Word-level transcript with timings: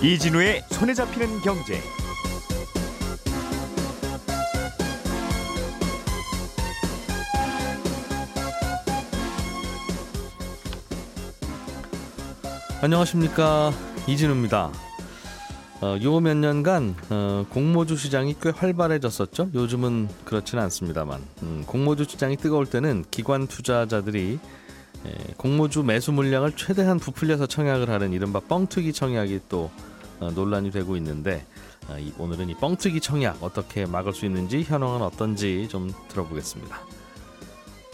이진우의 0.00 0.62
손에 0.70 0.94
잡히는 0.94 1.40
경제. 1.40 1.80
안녕하십니까 12.80 13.72
이진우입니다. 14.06 14.70
어, 15.80 15.98
요몇 16.00 16.36
년간 16.36 16.94
어, 17.10 17.46
공모주 17.50 17.96
시장이 17.96 18.36
꽤 18.40 18.50
활발해졌었죠. 18.50 19.50
요즘은 19.52 20.08
그렇지는 20.24 20.62
않습니다만 20.62 21.20
음, 21.42 21.64
공모주 21.66 22.04
시장이 22.04 22.36
뜨거울 22.36 22.66
때는 22.66 23.04
기관 23.10 23.48
투자자들이 23.48 24.38
에, 25.06 25.10
공모주 25.36 25.82
매수 25.82 26.12
물량을 26.12 26.52
최대한 26.52 27.00
부풀려서 27.00 27.46
청약을 27.46 27.90
하는 27.90 28.12
이른바 28.12 28.38
뻥튀기 28.38 28.92
청약이 28.92 29.40
또 29.48 29.70
어, 29.76 29.87
논란이 30.20 30.70
되고 30.70 30.96
있는데 30.96 31.46
어, 31.88 31.98
이, 31.98 32.12
오늘은 32.18 32.48
이 32.50 32.54
뻥튀기 32.54 33.00
청약 33.00 33.42
어떻게 33.42 33.86
막을 33.86 34.12
수 34.12 34.26
있는지 34.26 34.62
현황은 34.62 35.02
어떤지 35.02 35.68
좀 35.70 35.92
들어보겠습니다. 36.08 36.78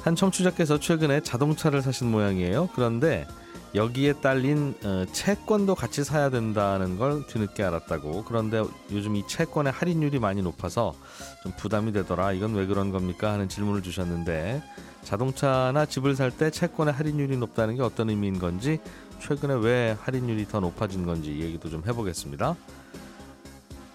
한 0.02 0.16
청취자께서 0.16 0.78
최근에 0.80 1.20
자동차를 1.20 1.80
사신 1.80 2.10
모양이에요. 2.10 2.68
그런데 2.74 3.26
여기에 3.74 4.14
딸린 4.20 4.74
어, 4.84 5.04
채권도 5.12 5.74
같이 5.74 6.04
사야 6.04 6.30
된다는 6.30 6.98
걸 6.98 7.26
뒤늦게 7.26 7.62
알았다고. 7.62 8.24
그런데 8.24 8.62
요즘 8.92 9.16
이 9.16 9.26
채권의 9.26 9.72
할인율이 9.72 10.18
많이 10.20 10.42
높아서 10.42 10.94
좀 11.42 11.52
부담이 11.56 11.92
되더라. 11.92 12.32
이건 12.32 12.54
왜 12.54 12.66
그런 12.66 12.92
겁니까? 12.92 13.32
하는 13.32 13.48
질문을 13.48 13.82
주셨는데 13.82 14.62
자동차나 15.02 15.86
집을 15.86 16.16
살 16.16 16.30
때 16.30 16.50
채권의 16.50 16.94
할인율이 16.94 17.36
높다는 17.36 17.76
게 17.76 17.82
어떤 17.82 18.10
의미인 18.10 18.38
건지 18.38 18.78
최근에 19.20 19.54
왜 19.54 19.96
할인율이 20.00 20.46
더 20.48 20.60
높아진 20.60 21.04
건지 21.04 21.40
얘기도 21.40 21.68
좀 21.70 21.82
해보겠습니다. 21.86 22.56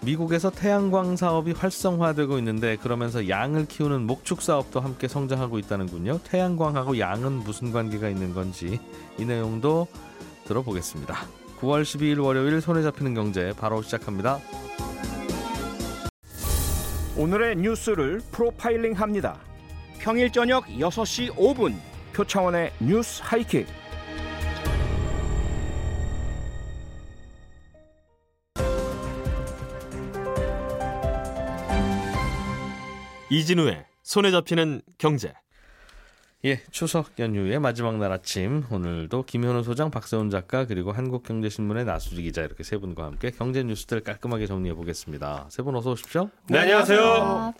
미국에서 0.02 0.50
태양광 0.50 1.16
사업이 1.16 1.52
활성화되고 1.52 2.38
있는데 2.38 2.76
그러면서 2.76 3.28
양을 3.28 3.66
키우는 3.66 4.06
목축 4.06 4.40
사업도 4.40 4.80
함께 4.80 5.08
성장하고 5.08 5.58
있다는군요. 5.58 6.20
태양광하고 6.24 6.98
양은 6.98 7.32
무슨 7.32 7.70
관계가 7.70 8.08
있는 8.08 8.32
건지 8.32 8.80
이 9.18 9.24
내용도 9.24 9.86
들어보겠습니다. 10.46 11.14
9월 11.60 11.82
12일 11.82 12.24
월요일 12.24 12.60
손에 12.62 12.82
잡히는 12.82 13.14
경제 13.14 13.52
바로 13.58 13.82
시작합니다. 13.82 14.38
오늘의 17.16 17.56
뉴스를 17.56 18.22
프로파일링 18.32 18.94
합니다. 18.94 19.36
평일 19.98 20.32
저녁 20.32 20.64
6시 20.66 21.34
5분 21.34 21.76
표창원의 22.14 22.72
뉴스 22.80 23.20
하이킥. 23.22 23.66
이진우의 33.30 33.84
손에 34.02 34.30
잡히는 34.30 34.82
경제. 34.98 35.32
예, 36.44 36.62
추석 36.70 37.18
연휴의 37.18 37.60
마지막 37.60 37.98
날 37.98 38.12
아침 38.12 38.64
오늘도 38.70 39.24
김현우 39.24 39.62
소장, 39.62 39.90
박세훈 39.90 40.30
작가 40.30 40.64
그리고 40.64 40.90
한국경제신문의 40.90 41.84
나수지 41.84 42.22
기자 42.22 42.42
이렇게 42.42 42.62
세 42.64 42.78
분과 42.78 43.04
함께 43.04 43.30
경제 43.30 43.62
뉴스들 43.62 44.00
깔끔하게 44.00 44.46
정리해 44.46 44.74
보겠습니다. 44.74 45.46
세 45.50 45.62
분 45.62 45.76
어서 45.76 45.90
오십시오. 45.92 46.30
네, 46.48 46.58
안녕하세요. 46.60 47.54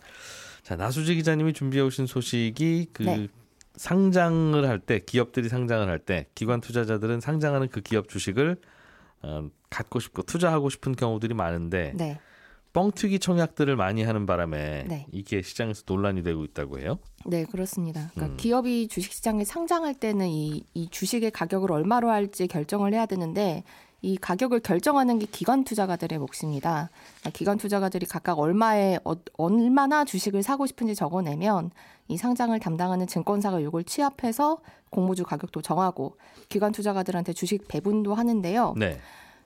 자, 0.63 0.75
나수지 0.75 1.15
기자님이 1.15 1.53
준비해 1.53 1.83
오신 1.83 2.07
소식이 2.07 2.87
그 2.91 3.03
네. 3.03 3.27
상장을 3.75 4.67
할 4.67 4.79
때 4.79 4.99
기업들이 4.99 5.47
상장을 5.47 5.87
할 5.87 5.99
때 5.99 6.27
기관 6.35 6.59
투자자들은 6.59 7.21
상장하는 7.21 7.69
그 7.69 7.81
기업 7.81 8.09
주식을 8.09 8.57
어, 9.21 9.47
갖고 9.69 9.99
싶고 9.99 10.23
투자하고 10.23 10.69
싶은 10.71 10.95
경우들이 10.95 11.35
많은데 11.35 11.93
네. 11.95 12.19
뻥튀기 12.73 13.19
청약들을 13.19 13.75
많이 13.75 14.03
하는 14.03 14.25
바람에 14.25 14.85
네. 14.87 15.05
이게 15.11 15.41
시장에서 15.41 15.83
논란이 15.85 16.23
되고 16.23 16.43
있다고 16.45 16.79
해요. 16.79 16.99
네, 17.25 17.43
그렇습니다. 17.45 18.11
그러니까 18.13 18.33
음. 18.33 18.37
기업이 18.37 18.87
주식시장에 18.87 19.43
상장할 19.43 19.93
때는 19.95 20.27
이, 20.27 20.63
이 20.73 20.89
주식의 20.89 21.31
가격을 21.31 21.71
얼마로 21.71 22.09
할지 22.09 22.47
결정을 22.47 22.93
해야 22.93 23.05
되는데 23.05 23.63
이 24.01 24.17
가격을 24.17 24.61
결정하는 24.61 25.19
게 25.19 25.27
기관 25.27 25.63
투자가들의 25.63 26.17
몫입니다. 26.17 26.89
그러니까 27.19 27.29
기관 27.37 27.57
투자가들이 27.57 28.07
각각 28.07 28.39
얼마에 28.39 28.97
어, 29.03 29.13
얼마나 29.37 30.05
주식을 30.05 30.41
사고 30.41 30.65
싶은지 30.65 30.95
적어내면 30.95 31.69
이 32.07 32.17
상장을 32.17 32.57
담당하는 32.59 33.05
증권사가 33.05 33.59
이걸 33.59 33.83
취합해서 33.83 34.59
공모주 34.89 35.23
가격도 35.23 35.61
정하고 35.61 36.17
기관 36.49 36.71
투자가들한테 36.71 37.33
주식 37.33 37.67
배분도 37.67 38.15
하는데요. 38.15 38.73
네. 38.77 38.99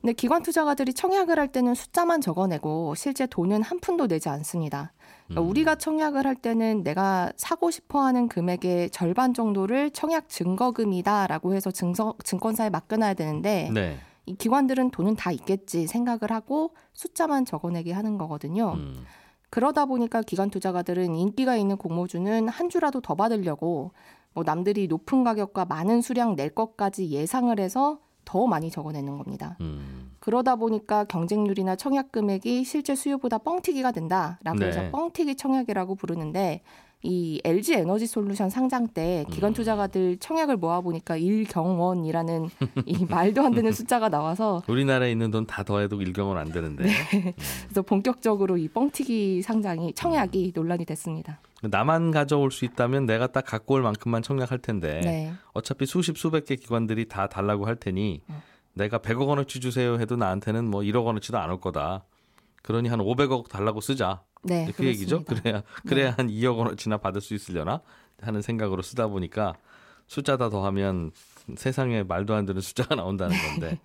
근데 0.05 0.13
기관 0.13 0.43
투자가들이 0.43 0.93
청약을 0.93 1.39
할 1.39 1.47
때는 1.47 1.73
숫자만 1.73 2.21
적어내고 2.21 2.93
실제 2.93 3.25
돈은 3.25 3.63
한 3.63 3.79
푼도 3.79 4.07
내지 4.07 4.29
않습니다. 4.29 4.93
그러니까 5.25 5.41
음. 5.41 5.49
우리가 5.49 5.75
청약을 5.77 6.27
할 6.27 6.35
때는 6.35 6.83
내가 6.83 7.31
사고 7.37 7.71
싶어 7.71 8.01
하는 8.01 8.29
금액의 8.29 8.91
절반 8.91 9.33
정도를 9.33 9.89
청약 9.89 10.29
증거금이다라고 10.29 11.55
해서 11.55 11.71
증서, 11.71 12.13
증권사에 12.23 12.69
맡겨놔야 12.69 13.15
되는데 13.15 13.71
네. 13.73 13.97
이 14.27 14.35
기관들은 14.35 14.91
돈은 14.91 15.15
다 15.15 15.31
있겠지 15.31 15.87
생각을 15.87 16.29
하고 16.29 16.75
숫자만 16.93 17.45
적어내게 17.45 17.91
하는 17.91 18.19
거거든요. 18.19 18.73
음. 18.75 19.05
그러다 19.49 19.85
보니까 19.85 20.21
기관 20.21 20.51
투자가들은 20.51 21.15
인기가 21.15 21.55
있는 21.55 21.77
공모주는 21.77 22.47
한 22.47 22.69
주라도 22.69 23.01
더 23.01 23.15
받으려고 23.15 23.91
뭐 24.33 24.43
남들이 24.43 24.85
높은 24.85 25.23
가격과 25.23 25.65
많은 25.65 26.01
수량 26.01 26.35
낼 26.35 26.49
것까지 26.53 27.09
예상을 27.09 27.59
해서 27.59 27.97
더 28.25 28.47
많이 28.47 28.69
적어내는 28.69 29.17
겁니다. 29.17 29.55
음. 29.61 30.11
그러다 30.19 30.55
보니까 30.55 31.03
경쟁률이나 31.05 31.75
청약 31.75 32.11
금액이 32.11 32.63
실제 32.63 32.95
수요보다 32.95 33.37
뻥튀기가 33.37 33.91
된다라고 33.91 34.59
네. 34.59 34.67
해서 34.67 34.81
뻥튀기 34.91 35.35
청약이라고 35.35 35.95
부르는데 35.95 36.61
이 37.03 37.39
LG 37.43 37.73
에너지 37.75 38.07
솔루션 38.07 38.49
상장 38.49 38.87
때 38.87 39.25
기관 39.29 39.51
음. 39.51 39.53
투자가들 39.53 40.17
청약을 40.17 40.57
모아 40.57 40.81
보니까 40.81 41.15
1경원이라는 41.19 42.49
이 42.85 43.05
말도 43.09 43.43
안 43.43 43.53
되는 43.53 43.71
숫자가 43.71 44.09
나와서 44.09 44.63
우리나라에 44.67 45.11
있는 45.11 45.29
돈 45.29 45.45
다 45.45 45.61
더해도 45.63 46.01
일경은 46.01 46.37
안 46.37 46.51
되는데 46.51 46.85
그래서 47.65 47.83
본격적으로 47.83 48.57
이 48.57 48.67
뻥튀기 48.67 49.43
상장이 49.43 49.93
청약이 49.93 50.53
논란이 50.55 50.85
됐습니다. 50.85 51.39
나만 51.63 52.11
가져올 52.11 52.51
수 52.51 52.65
있다면 52.65 53.05
내가 53.05 53.27
딱 53.27 53.45
갖고 53.45 53.75
올 53.75 53.81
만큼만 53.81 54.21
청약할 54.21 54.59
텐데 54.59 54.99
네. 55.03 55.33
어차피 55.53 55.85
수십 55.85 56.17
수백 56.17 56.45
개 56.45 56.55
기관들이 56.55 57.07
다 57.07 57.27
달라고 57.27 57.65
할 57.65 57.75
테니 57.77 58.21
어. 58.27 58.43
내가 58.73 58.99
100억 58.99 59.27
원어치 59.27 59.59
주세요 59.61 59.99
해도 59.99 60.15
나한테는 60.17 60.65
뭐 60.69 60.81
1억 60.81 61.05
원어치도 61.05 61.37
안 61.39 61.49
올 61.49 61.59
거다. 61.61 62.03
그러니 62.61 62.89
한 62.89 62.99
500억 62.99 63.47
달라고 63.47 63.79
쓰자. 63.79 64.23
네, 64.43 64.69
그 64.75 64.85
얘기죠. 64.85 65.23
그렇습니다. 65.23 65.61
그래야 65.61 65.63
그래야 65.87 66.11
한 66.17 66.27
2억 66.27 66.57
원어치나 66.57 66.97
받을 66.97 67.21
수 67.21 67.33
있으려나 67.33 67.81
하는 68.21 68.41
생각으로 68.41 68.81
쓰다 68.81 69.07
보니까 69.07 69.53
숫자 70.07 70.35
다 70.37 70.49
더하면 70.49 71.11
세상에 71.55 72.03
말도 72.03 72.33
안 72.35 72.45
되는 72.45 72.61
숫자가 72.61 72.95
나온다는 72.95 73.35
건데 73.37 73.79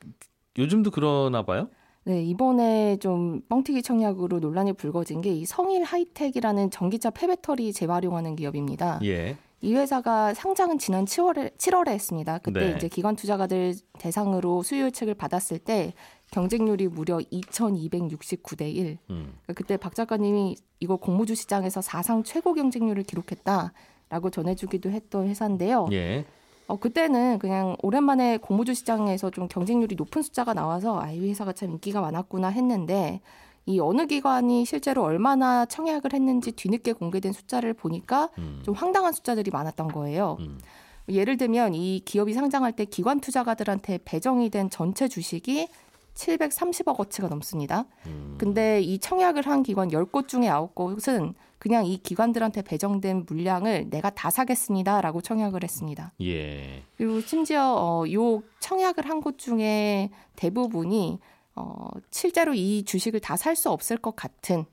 요즘도 0.58 0.90
그러나 0.90 1.42
봐요. 1.42 1.68
네, 2.10 2.24
이번에 2.24 2.96
좀 2.96 3.40
뻥튀기 3.48 3.82
청약으로 3.82 4.40
논란이 4.40 4.72
불거진 4.72 5.20
게 5.20 5.30
이 5.30 5.44
성일 5.44 5.84
하이텍이라는 5.84 6.70
전기차 6.70 7.10
폐배터리 7.10 7.72
재활용하는 7.72 8.34
기업입니다. 8.34 8.98
예. 9.04 9.36
이 9.60 9.74
회사가 9.74 10.34
상장은 10.34 10.78
지난 10.78 11.04
7월에 11.04 11.56
7월에 11.56 11.90
했습니다. 11.90 12.38
그때 12.38 12.70
네. 12.70 12.74
이제 12.76 12.88
기관 12.88 13.14
투자가들 13.14 13.74
대상으로 14.00 14.64
수요 14.64 14.86
예측을 14.86 15.14
받았을 15.14 15.60
때 15.60 15.92
경쟁률이 16.32 16.88
무려 16.88 17.18
2,269대 17.18 18.74
1. 18.74 18.98
음. 19.10 19.32
그러니까 19.42 19.52
그때 19.54 19.76
박 19.76 19.94
작가님이 19.94 20.56
이거 20.80 20.96
공모주 20.96 21.36
시장에서 21.36 21.80
사상 21.80 22.24
최고 22.24 22.52
경쟁률을 22.54 23.04
기록했다라고 23.04 24.30
전해주기도 24.32 24.90
했던 24.90 25.28
회사인데요. 25.28 25.86
예. 25.92 26.24
어, 26.70 26.76
그때는 26.76 27.40
그냥 27.40 27.76
오랜만에 27.82 28.36
공모주 28.36 28.74
시장에서 28.74 29.30
좀 29.30 29.48
경쟁률이 29.48 29.96
높은 29.96 30.22
숫자가 30.22 30.54
나와서 30.54 31.00
아, 31.00 31.10
이 31.10 31.28
회사가 31.28 31.52
참 31.52 31.72
인기가 31.72 32.00
많았구나 32.00 32.46
했는데 32.46 33.20
이 33.66 33.80
어느 33.80 34.06
기관이 34.06 34.64
실제로 34.64 35.02
얼마나 35.02 35.66
청약을 35.66 36.12
했는지 36.14 36.52
뒤늦게 36.52 36.92
공개된 36.92 37.32
숫자를 37.32 37.74
보니까 37.74 38.30
음. 38.38 38.60
좀 38.64 38.74
황당한 38.74 39.12
숫자들이 39.12 39.50
많았던 39.50 39.88
거예요. 39.88 40.36
음. 40.38 40.60
예를 41.08 41.36
들면 41.36 41.74
이 41.74 42.02
기업이 42.04 42.34
상장할 42.34 42.70
때 42.72 42.84
기관 42.84 43.18
투자가들한테 43.18 43.98
배정이 44.04 44.48
된 44.50 44.70
전체 44.70 45.08
주식이 45.08 45.66
730억 46.14 47.00
어치가 47.00 47.26
넘습니다. 47.26 47.86
음. 48.06 48.36
근데 48.38 48.80
이 48.80 49.00
청약을 49.00 49.44
한 49.44 49.64
기관 49.64 49.88
10곳 49.88 50.28
중에 50.28 50.48
9곳은 50.48 51.34
그냥 51.60 51.84
이 51.84 51.98
기관들한테 51.98 52.62
배정된 52.62 53.26
물량을 53.28 53.90
내가 53.90 54.08
다 54.10 54.30
사겠습니다라고 54.30 55.20
청약을 55.20 55.62
했습니다. 55.62 56.12
예. 56.22 56.82
그리고 56.96 57.20
심지어 57.20 57.62
어, 57.76 58.04
요 58.12 58.42
청약을 58.60 59.08
한 59.08 59.20
곳 59.20 59.36
중에 59.38 60.08
대부분이 60.36 61.18
어, 61.54 61.88
실제로 62.10 62.54
이 62.54 62.82
주식을 62.84 63.20
다 63.20 63.36
살 63.36 63.54
수 63.56 63.70
없을 63.70 63.98
것 63.98 64.16
같은 64.16 64.64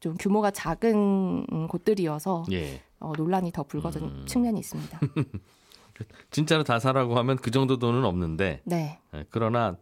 좀 0.00 0.16
규모가 0.16 0.50
작은 0.50 1.44
음, 1.52 1.68
곳들이어서 1.68 2.46
예. 2.52 2.80
어, 3.00 3.12
논란이 3.14 3.52
더 3.52 3.62
불거진 3.62 4.02
음. 4.02 4.24
측면이 4.26 4.58
있습니다. 4.60 4.98
진짜로 6.30 6.64
다 6.64 6.78
사라고 6.78 7.18
하면 7.18 7.36
그 7.36 7.50
정도 7.50 7.78
돈은 7.78 8.04
없는데 8.06 8.62
네, 8.64 8.98
예, 9.14 9.26
그러나 9.28 9.76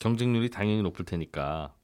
경쟁률이 0.00 0.48
당연히 0.50 0.80
높을 0.80 1.04
테니까. 1.04 1.74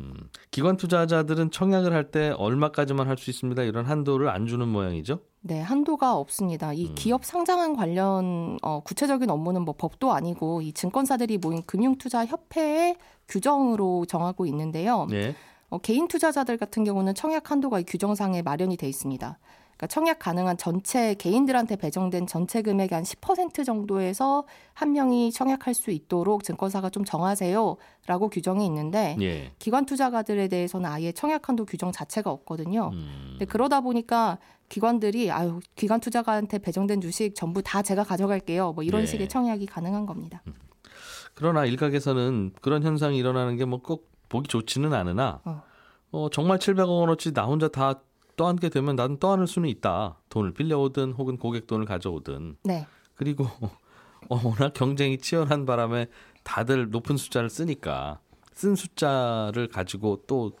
음, 0.00 0.28
기관 0.50 0.76
투자자들은 0.76 1.50
청약을 1.50 1.92
할 1.92 2.10
때 2.10 2.30
얼마까지만 2.30 3.06
할 3.08 3.16
수 3.16 3.30
있습니다. 3.30 3.62
이런 3.62 3.86
한도를 3.86 4.28
안 4.28 4.46
주는 4.46 4.66
모양이죠. 4.68 5.20
네, 5.40 5.60
한도가 5.60 6.16
없습니다. 6.16 6.72
이 6.72 6.88
음. 6.88 6.94
기업 6.94 7.24
상장한 7.24 7.76
관련 7.76 8.58
어, 8.62 8.80
구체적인 8.80 9.30
업무는 9.30 9.62
뭐 9.62 9.74
법도 9.76 10.12
아니고 10.12 10.62
이 10.62 10.72
증권사들이 10.72 11.38
모인 11.38 11.62
금융투자협회의 11.64 12.96
규정으로 13.28 14.06
정하고 14.06 14.46
있는데요. 14.46 15.06
네. 15.10 15.34
어, 15.70 15.78
개인 15.78 16.08
투자자들 16.08 16.56
같은 16.56 16.84
경우는 16.84 17.14
청약 17.14 17.50
한도가 17.50 17.80
이 17.80 17.84
규정상에 17.84 18.42
마련이 18.42 18.76
돼 18.76 18.88
있습니다. 18.88 19.38
그러니까 19.76 19.86
청약 19.88 20.18
가능한 20.18 20.56
전체 20.56 21.14
개인들한테 21.14 21.76
배정된 21.76 22.26
전체 22.26 22.62
금액의 22.62 22.94
한 22.94 23.02
10% 23.04 23.64
정도에서 23.64 24.44
한 24.72 24.92
명이 24.92 25.32
청약할 25.32 25.74
수 25.74 25.90
있도록 25.90 26.44
증권사가 26.44 26.90
좀 26.90 27.04
정하세요라고 27.04 28.28
규정이 28.30 28.64
있는데 28.66 29.16
예. 29.20 29.52
기관 29.58 29.84
투자가들에 29.86 30.48
대해서는 30.48 30.88
아예 30.88 31.12
청약 31.12 31.48
한도 31.48 31.64
규정 31.64 31.92
자체가 31.92 32.30
없거든요. 32.30 32.90
음, 32.92 33.26
근데 33.32 33.44
그러다 33.44 33.80
보니까 33.80 34.38
기관들이 34.68 35.30
아유 35.30 35.60
기관 35.74 36.00
투자가한테 36.00 36.58
배정된 36.58 37.00
주식 37.00 37.34
전부 37.34 37.62
다 37.62 37.82
제가 37.82 38.04
가져갈게요. 38.04 38.72
뭐 38.72 38.84
이런 38.84 39.02
네. 39.02 39.06
식의 39.06 39.28
청약이 39.28 39.66
가능한 39.66 40.06
겁니다. 40.06 40.42
그러나 41.34 41.64
일각에서는 41.64 42.52
그런 42.60 42.82
현상이 42.82 43.18
일어나는 43.18 43.56
게 43.56 43.64
뭐 43.64 43.78
꼭 43.78 44.14
보기 44.28 44.48
좋지는 44.48 44.92
않으나 44.94 45.40
어. 45.44 45.62
어, 46.10 46.28
정말 46.30 46.58
700억 46.58 46.88
원어치 46.88 47.32
나 47.32 47.44
혼자 47.44 47.68
다 47.68 48.00
떠안게 48.36 48.68
되면 48.68 48.96
나는 48.96 49.18
떠안을 49.18 49.46
수는 49.46 49.68
있다. 49.68 50.20
돈을 50.28 50.52
빌려오든 50.54 51.12
혹은 51.12 51.36
고객 51.36 51.66
돈을 51.66 51.86
가져오든 51.86 52.56
네. 52.64 52.86
그리고 53.14 53.44
어, 54.28 54.40
워낙 54.42 54.72
경쟁이 54.74 55.18
치열한 55.18 55.66
바람에 55.66 56.06
다들 56.42 56.90
높은 56.90 57.16
숫자를 57.16 57.50
쓰니까 57.50 58.20
쓴 58.52 58.74
숫자를 58.76 59.68
가지고 59.68 60.22
또 60.26 60.52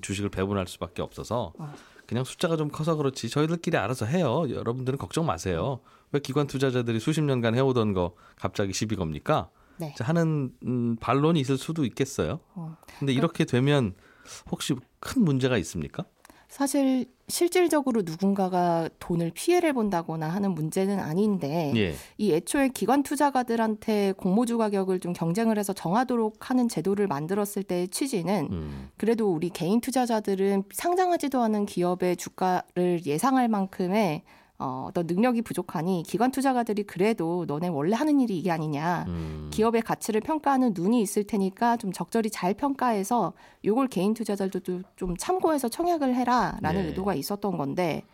주식을 0.00 0.30
배분할 0.30 0.66
수밖에 0.66 1.02
없어서 1.02 1.52
어. 1.58 1.74
그냥 2.06 2.24
숫자가 2.24 2.56
좀 2.56 2.68
커서 2.68 2.96
그렇지 2.96 3.28
저희들끼리 3.28 3.76
알아서 3.76 4.06
해요. 4.06 4.44
여러분들은 4.48 4.98
걱정 4.98 5.26
마세요. 5.26 5.80
왜 6.12 6.20
기관 6.20 6.46
투자자들이 6.46 7.00
수십 7.00 7.22
년간 7.22 7.54
해오던 7.54 7.92
거 7.92 8.14
갑자기 8.36 8.72
시비 8.72 8.94
겁니까? 8.94 9.50
네. 9.78 9.94
자, 9.96 10.04
하는 10.04 10.52
음, 10.64 10.96
반론이 11.00 11.40
있을 11.40 11.58
수도 11.58 11.84
있겠어요. 11.84 12.40
어. 12.54 12.76
근데 12.98 13.12
이렇게 13.12 13.44
되면 13.44 13.94
혹시 14.50 14.74
큰 15.00 15.24
문제가 15.24 15.58
있습니까? 15.58 16.04
사실 16.54 17.06
실질적으로 17.26 18.02
누군가가 18.04 18.88
돈을 19.00 19.32
피해를 19.34 19.72
본다거나 19.72 20.28
하는 20.28 20.54
문제는 20.54 21.00
아닌데 21.00 21.72
예. 21.74 21.94
이 22.16 22.32
애초에 22.32 22.68
기관 22.68 23.02
투자가들한테 23.02 24.12
공모주 24.12 24.56
가격을 24.56 25.00
좀 25.00 25.12
경쟁을 25.12 25.58
해서 25.58 25.72
정하도록 25.72 26.48
하는 26.48 26.68
제도를 26.68 27.08
만들었을 27.08 27.64
때의 27.64 27.88
취지는 27.88 28.50
음, 28.52 28.88
그래도 28.96 29.32
우리 29.32 29.48
개인 29.48 29.80
투자자들은 29.80 30.62
상장하지도 30.70 31.42
않은 31.42 31.66
기업의 31.66 32.18
주가를 32.18 33.04
예상할 33.04 33.48
만큼의 33.48 34.22
어, 34.58 34.86
어떤 34.88 35.06
능력이 35.06 35.42
부족하니 35.42 36.04
기관 36.06 36.30
투자가들이 36.30 36.84
그래도 36.84 37.44
너네 37.46 37.68
원래 37.68 37.96
하는 37.96 38.20
일이 38.20 38.38
이게 38.38 38.50
아니냐. 38.50 39.04
음. 39.08 39.50
기업의 39.52 39.82
가치를 39.82 40.20
평가하는 40.20 40.72
눈이 40.74 41.00
있을 41.00 41.24
테니까 41.24 41.76
좀 41.76 41.92
적절히 41.92 42.30
잘 42.30 42.54
평가해서 42.54 43.32
요걸 43.64 43.88
개인 43.88 44.14
투자자들도 44.14 44.82
좀 44.96 45.16
참고해서 45.16 45.68
청약을 45.68 46.14
해라 46.14 46.58
라는 46.60 46.82
네. 46.82 46.88
의도가 46.88 47.14
있었던 47.14 47.56
건데 47.56 48.04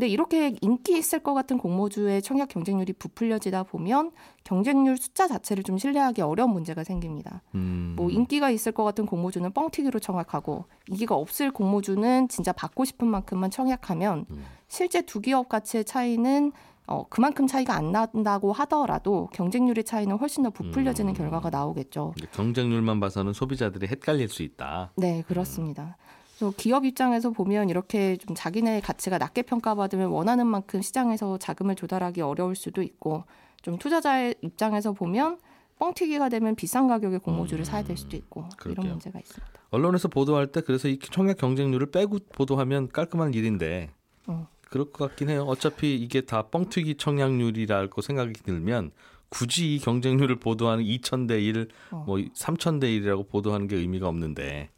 근데 0.00 0.08
이렇게 0.08 0.56
인기 0.62 0.96
있을 0.96 1.18
것 1.18 1.34
같은 1.34 1.58
공모주의 1.58 2.22
청약 2.22 2.48
경쟁률이 2.48 2.94
부풀려지다 2.94 3.64
보면 3.64 4.12
경쟁률 4.44 4.96
숫자 4.96 5.28
자체를 5.28 5.62
좀 5.62 5.76
신뢰하기 5.76 6.22
어려운 6.22 6.52
문제가 6.54 6.84
생깁니다. 6.84 7.42
음. 7.54 7.92
뭐 7.98 8.08
인기가 8.08 8.48
있을 8.48 8.72
것 8.72 8.82
같은 8.82 9.04
공모주는 9.04 9.52
뻥튀기로 9.52 9.98
청약하고 9.98 10.64
인기가 10.88 11.16
없을 11.16 11.50
공모주는 11.50 12.28
진짜 12.28 12.50
받고 12.50 12.86
싶은 12.86 13.08
만큼만 13.08 13.50
청약하면 13.50 14.24
음. 14.30 14.42
실제 14.68 15.02
두 15.02 15.20
기업 15.20 15.50
가치의 15.50 15.84
차이는 15.84 16.52
어, 16.86 17.04
그만큼 17.10 17.46
차이가 17.46 17.74
안 17.74 17.92
난다고 17.92 18.54
하더라도 18.54 19.28
경쟁률의 19.34 19.84
차이는 19.84 20.16
훨씬 20.16 20.44
더 20.44 20.50
부풀려지는 20.50 21.12
음. 21.12 21.14
결과가 21.14 21.50
나오겠죠. 21.50 22.14
경쟁률만 22.32 23.00
봐서는 23.00 23.34
소비자들이 23.34 23.86
헷갈릴 23.86 24.30
수 24.30 24.42
있다. 24.42 24.92
네, 24.96 25.22
그렇습니다. 25.28 25.98
그래서 26.40 26.54
기업 26.56 26.86
입장에서 26.86 27.30
보면 27.30 27.68
이렇게 27.68 28.16
좀 28.16 28.34
자기네 28.34 28.80
가치가 28.80 29.18
낮게 29.18 29.42
평가받으면 29.42 30.08
원하는 30.08 30.46
만큼 30.46 30.80
시장에서 30.80 31.36
자금을 31.36 31.74
조달하기 31.74 32.22
어려울 32.22 32.56
수도 32.56 32.80
있고 32.80 33.24
좀 33.60 33.76
투자자의 33.76 34.34
입장에서 34.40 34.92
보면 34.92 35.38
뻥튀기가 35.78 36.30
되면 36.30 36.54
비싼 36.54 36.88
가격에 36.88 37.18
공모주를 37.18 37.66
사야 37.66 37.84
될 37.84 37.98
수도 37.98 38.16
있고 38.16 38.40
음. 38.40 38.48
그러게요. 38.56 38.82
이런 38.84 38.92
문제가 38.92 39.18
있습니다. 39.18 39.52
언론에서 39.68 40.08
보도할 40.08 40.46
때 40.46 40.62
그래서 40.62 40.88
이 40.88 40.98
청약 40.98 41.36
경쟁률을 41.36 41.90
빼고 41.90 42.18
보도하면 42.32 42.88
깔끔한 42.88 43.34
일인데 43.34 43.90
어. 44.26 44.48
그럴 44.62 44.90
것 44.90 45.08
같긴 45.08 45.28
해요. 45.28 45.44
어차피 45.46 45.94
이게 45.94 46.22
다 46.22 46.42
뻥튀기 46.48 46.96
청약률이라고 46.96 48.00
생각이 48.00 48.32
들면 48.32 48.92
굳이 49.28 49.74
이 49.74 49.78
경쟁률을 49.78 50.36
보도하는 50.36 50.84
2,000대 50.84 51.42
1, 51.42 51.68
어. 51.90 52.04
뭐 52.06 52.16
3,000대 52.16 52.84
1이라고 52.84 53.28
보도하는 53.28 53.68
게 53.68 53.76
의미가 53.76 54.08
없는데 54.08 54.70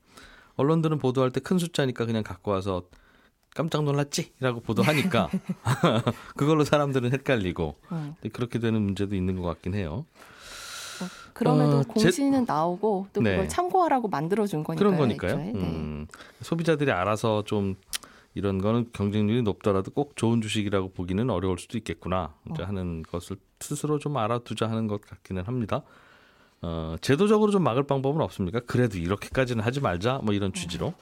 언론들은 0.62 0.98
보도할 0.98 1.30
때 1.30 1.40
큰 1.40 1.58
숫자니까 1.58 2.06
그냥 2.06 2.22
갖고 2.22 2.50
와서 2.52 2.84
깜짝 3.54 3.84
놀랐지라고 3.84 4.60
보도하니까 4.60 5.28
그걸로 6.36 6.64
사람들은 6.64 7.12
헷갈리고 7.12 7.76
어. 7.90 8.16
그렇게 8.32 8.58
되는 8.58 8.80
문제도 8.80 9.14
있는 9.14 9.36
것 9.36 9.42
같긴 9.42 9.74
해요. 9.74 10.06
그럼에도 11.32 11.78
어, 11.78 11.82
제- 11.82 11.88
공시는 12.04 12.44
나오고 12.46 13.08
또 13.12 13.20
그걸 13.20 13.36
네. 13.38 13.48
참고하라고 13.48 14.08
만들어준 14.08 14.62
거니까요. 14.64 14.78
그런 14.90 14.96
거니까요. 14.98 15.36
네. 15.36 15.52
음, 15.54 16.06
소비자들이 16.42 16.92
알아서 16.92 17.42
좀 17.44 17.74
이런 18.34 18.58
거는 18.58 18.90
경쟁률이 18.92 19.42
높더라도 19.42 19.90
꼭 19.90 20.16
좋은 20.16 20.40
주식이라고 20.40 20.92
보기는 20.92 21.28
어려울 21.30 21.58
수도 21.58 21.76
있겠구나 21.78 22.34
어. 22.48 22.54
하는 22.62 23.02
것을 23.02 23.36
스스로 23.60 23.98
좀 23.98 24.16
알아두자 24.16 24.68
하는 24.70 24.86
것 24.86 25.00
같기는 25.02 25.42
합니다. 25.44 25.82
어, 26.62 26.94
제도적으로 27.00 27.50
좀 27.50 27.62
막을 27.64 27.82
방법은 27.84 28.20
없습니까? 28.22 28.60
그래도 28.60 28.98
이렇게까지는 28.98 29.64
하지 29.64 29.80
말자 29.80 30.20
뭐 30.22 30.32
이런 30.32 30.52
취지로. 30.52 30.94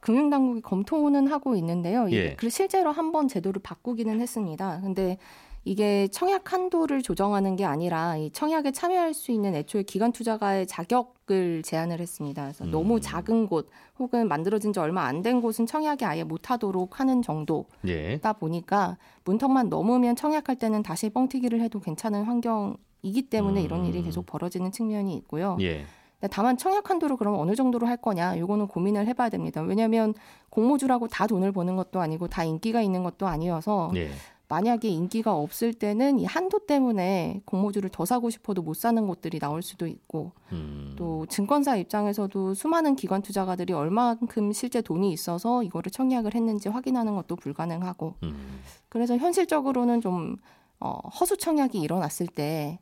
금융당국이 0.00 0.60
검토는 0.60 1.28
하고 1.28 1.54
있는데요. 1.56 2.10
예. 2.10 2.34
그 2.34 2.50
실제로 2.50 2.90
한 2.92 3.10
번 3.12 3.28
제도를 3.28 3.62
바꾸기는 3.62 4.20
했습니다. 4.20 4.80
근데 4.82 5.18
이게 5.66 6.08
청약 6.08 6.52
한도를 6.52 7.00
조정하는 7.00 7.56
게 7.56 7.64
아니라 7.64 8.16
이 8.18 8.28
청약에 8.30 8.70
참여할 8.72 9.14
수 9.14 9.30
있는 9.32 9.54
애초에 9.54 9.82
기관 9.84 10.12
투자가의 10.12 10.66
자격을 10.66 11.62
제한을 11.62 12.00
했습니다. 12.00 12.42
그래서 12.42 12.64
음. 12.64 12.70
너무 12.70 13.00
작은 13.00 13.46
곳 13.46 13.70
혹은 13.98 14.28
만들어진 14.28 14.72
지 14.74 14.80
얼마 14.80 15.04
안 15.04 15.22
된 15.22 15.40
곳은 15.40 15.64
청약이 15.64 16.04
아예 16.04 16.22
못하도록 16.24 17.00
하는 17.00 17.22
정도다 17.22 17.68
예. 17.86 18.20
보니까 18.38 18.98
문턱만 19.24 19.70
넘으면 19.70 20.16
청약할 20.16 20.56
때는 20.56 20.82
다시 20.82 21.08
뻥튀기를 21.08 21.62
해도 21.62 21.80
괜찮은 21.80 22.24
환경 22.24 22.76
이기 23.04 23.22
때문에 23.22 23.62
이런 23.62 23.80
음. 23.80 23.86
일이 23.86 24.02
계속 24.02 24.26
벌어지는 24.26 24.72
측면이 24.72 25.14
있고요. 25.16 25.56
예. 25.60 25.84
다만 26.30 26.56
청약 26.56 26.88
한도를 26.88 27.16
그럼 27.16 27.38
어느 27.38 27.54
정도로 27.54 27.86
할 27.86 27.98
거냐 27.98 28.38
요거는 28.38 28.68
고민을 28.68 29.06
해봐야 29.08 29.28
됩니다. 29.28 29.60
왜냐하면 29.60 30.14
공모주라고 30.50 31.08
다 31.08 31.26
돈을 31.26 31.52
버는 31.52 31.76
것도 31.76 32.00
아니고 32.00 32.28
다 32.28 32.44
인기가 32.44 32.80
있는 32.80 33.02
것도 33.02 33.26
아니어서 33.26 33.92
예. 33.96 34.10
만약에 34.48 34.88
인기가 34.88 35.34
없을 35.34 35.72
때는 35.72 36.18
이 36.18 36.24
한도 36.24 36.60
때문에 36.60 37.40
공모주를 37.44 37.90
더 37.90 38.04
사고 38.04 38.30
싶어도 38.30 38.62
못 38.62 38.74
사는 38.76 39.06
곳들이 39.06 39.38
나올 39.38 39.62
수도 39.62 39.86
있고 39.86 40.32
음. 40.52 40.94
또 40.96 41.26
증권사 41.26 41.76
입장에서도 41.76 42.54
수많은 42.54 42.94
기관 42.94 43.22
투자가들이 43.22 43.72
얼마만큼 43.72 44.52
실제 44.52 44.80
돈이 44.80 45.12
있어서 45.12 45.62
이거를 45.62 45.90
청약을 45.90 46.34
했는지 46.34 46.68
확인하는 46.68 47.14
것도 47.16 47.36
불가능하고 47.36 48.14
음. 48.22 48.60
그래서 48.88 49.16
현실적으로는 49.16 50.00
좀 50.00 50.36
어, 50.78 50.98
허수 51.08 51.36
청약이 51.36 51.80
일어났을 51.80 52.26
때 52.26 52.78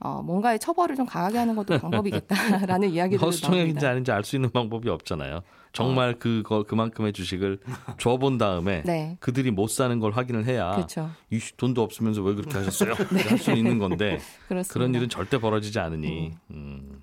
어, 0.00 0.22
뭔가의 0.22 0.58
처벌을 0.58 0.96
좀 0.96 1.06
강하게 1.06 1.38
하는 1.38 1.54
것도 1.56 1.78
방법이겠다라는 1.78 2.90
이야기들도 2.94 3.24
허수청약인지 3.26 3.74
나옵니다. 3.74 3.90
아닌지 3.90 4.12
알 4.12 4.24
수 4.24 4.36
있는 4.36 4.50
방법이 4.50 4.88
없잖아요. 4.88 5.40
정말 5.72 6.18
그거 6.18 6.62
그만큼의 6.62 7.12
주식을 7.12 7.58
줘본 7.98 8.38
다음에 8.38 8.82
네, 8.84 9.16
그들이 9.20 9.50
못 9.50 9.68
사는 9.68 9.98
걸 9.98 10.12
확인을 10.12 10.44
해야 10.46 10.72
그렇죠. 10.76 11.10
이 11.30 11.40
돈도 11.56 11.82
없으면서 11.82 12.22
왜 12.22 12.34
그렇게 12.34 12.58
하셨어요? 12.58 12.94
할수 13.28 13.52
있는 13.52 13.78
건데. 13.78 14.20
그런 14.68 14.94
일은 14.94 15.08
절대 15.08 15.38
벌어지지 15.38 15.78
않으니 15.80 16.32
음. 16.50 17.00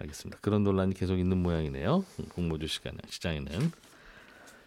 알겠습니다. 0.00 0.38
그런 0.40 0.64
논란이 0.64 0.94
계속 0.94 1.18
있는 1.18 1.42
모양이네요. 1.42 2.04
공모주 2.34 2.66
시간 2.66 2.94
시장에는 3.08 3.70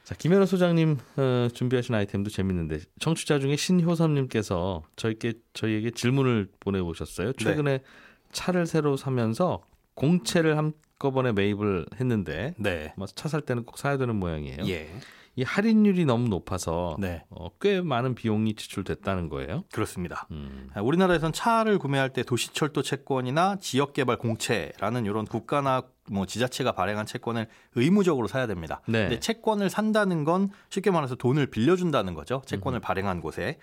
자 0.05 0.13
김현우 0.13 0.45
소장님 0.45 0.99
어, 1.17 1.47
준비하신 1.51 1.95
아이템도 1.95 2.29
재밌는데 2.29 2.77
청취자 2.99 3.39
중에 3.39 3.55
신효선님께서 3.55 4.83
저희께 4.95 5.33
저희에게 5.53 5.89
질문을 5.89 6.47
보내오셨어요. 6.59 7.33
최근에 7.33 7.79
차를 8.31 8.67
새로 8.67 8.97
사면서 8.97 9.63
공채를 9.95 10.59
한꺼번에 10.59 11.31
매입을 11.31 11.87
했는데 11.99 12.53
네. 12.59 12.93
차살 13.15 13.41
때는 13.41 13.63
꼭 13.63 13.79
사야 13.79 13.97
되는 13.97 14.15
모양이에요. 14.15 14.59
예. 14.67 14.91
이 15.37 15.41
할인율이 15.41 16.05
너무 16.05 16.29
높아서 16.29 16.95
네. 16.99 17.23
어, 17.31 17.49
꽤 17.59 17.81
많은 17.81 18.13
비용이 18.13 18.53
지출됐다는 18.53 19.27
거예요. 19.29 19.63
그렇습니다. 19.73 20.27
음. 20.29 20.69
아, 20.75 20.81
우리나라에선 20.81 21.33
차를 21.33 21.79
구매할 21.79 22.13
때 22.13 22.21
도시철도 22.21 22.83
채권이나 22.83 23.57
지역개발 23.59 24.19
공채라는 24.19 25.05
이런 25.05 25.25
국가나 25.25 25.81
뭐 26.09 26.25
지자체가 26.25 26.73
발행한 26.73 27.05
채권을 27.05 27.47
의무적으로 27.75 28.27
사야 28.27 28.47
됩니다. 28.47 28.81
네. 28.87 29.03
근데 29.03 29.19
채권을 29.19 29.69
산다는 29.69 30.23
건 30.23 30.49
쉽게 30.69 30.91
말해서 30.91 31.15
돈을 31.15 31.47
빌려준다는 31.47 32.13
거죠. 32.13 32.41
채권을 32.45 32.79
발행한 32.79 33.21
곳에. 33.21 33.57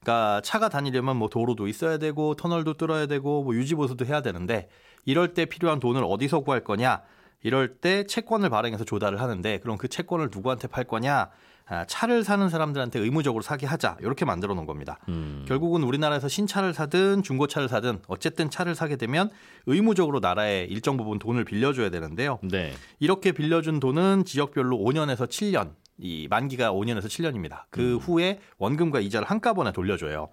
그러니까 0.00 0.40
차가 0.44 0.68
다니려면 0.68 1.16
뭐 1.16 1.28
도로도 1.28 1.66
있어야 1.66 1.98
되고 1.98 2.34
터널도 2.34 2.74
뚫어야 2.74 3.06
되고 3.06 3.42
뭐 3.42 3.54
유지 3.54 3.74
보수도 3.74 4.04
해야 4.04 4.22
되는데 4.22 4.68
이럴 5.04 5.34
때 5.34 5.44
필요한 5.44 5.80
돈을 5.80 6.04
어디서 6.04 6.40
구할 6.40 6.62
거냐? 6.62 7.02
이럴 7.42 7.76
때 7.76 8.04
채권을 8.04 8.50
발행해서 8.50 8.84
조달을 8.84 9.20
하는데 9.20 9.58
그럼 9.58 9.76
그 9.76 9.88
채권을 9.88 10.28
누구한테 10.32 10.68
팔 10.68 10.84
거냐? 10.84 11.30
아, 11.68 11.84
차를 11.84 12.24
사는 12.24 12.48
사람들한테 12.48 12.98
의무적으로 12.98 13.42
사게 13.42 13.66
하자 13.66 13.98
이렇게 14.00 14.24
만들어 14.24 14.54
놓은 14.54 14.66
겁니다. 14.66 14.98
음. 15.08 15.44
결국은 15.46 15.82
우리나라에서 15.82 16.26
신차를 16.28 16.72
사든 16.72 17.22
중고차를 17.22 17.68
사든 17.68 18.00
어쨌든 18.08 18.48
차를 18.48 18.74
사게 18.74 18.96
되면 18.96 19.30
의무적으로 19.66 20.20
나라에 20.20 20.64
일정 20.64 20.96
부분 20.96 21.18
돈을 21.18 21.44
빌려줘야 21.44 21.90
되는데요. 21.90 22.38
네. 22.42 22.72
이렇게 23.00 23.32
빌려준 23.32 23.80
돈은 23.80 24.24
지역별로 24.24 24.78
5년에서 24.78 25.28
7년, 25.28 25.72
이 25.98 26.28
만기가 26.30 26.72
5년에서 26.72 27.06
7년입니다. 27.06 27.62
그 27.70 27.96
후에 27.96 28.38
원금과 28.58 29.00
이자를 29.00 29.26
한꺼번에 29.28 29.72
돌려줘요. 29.72 30.28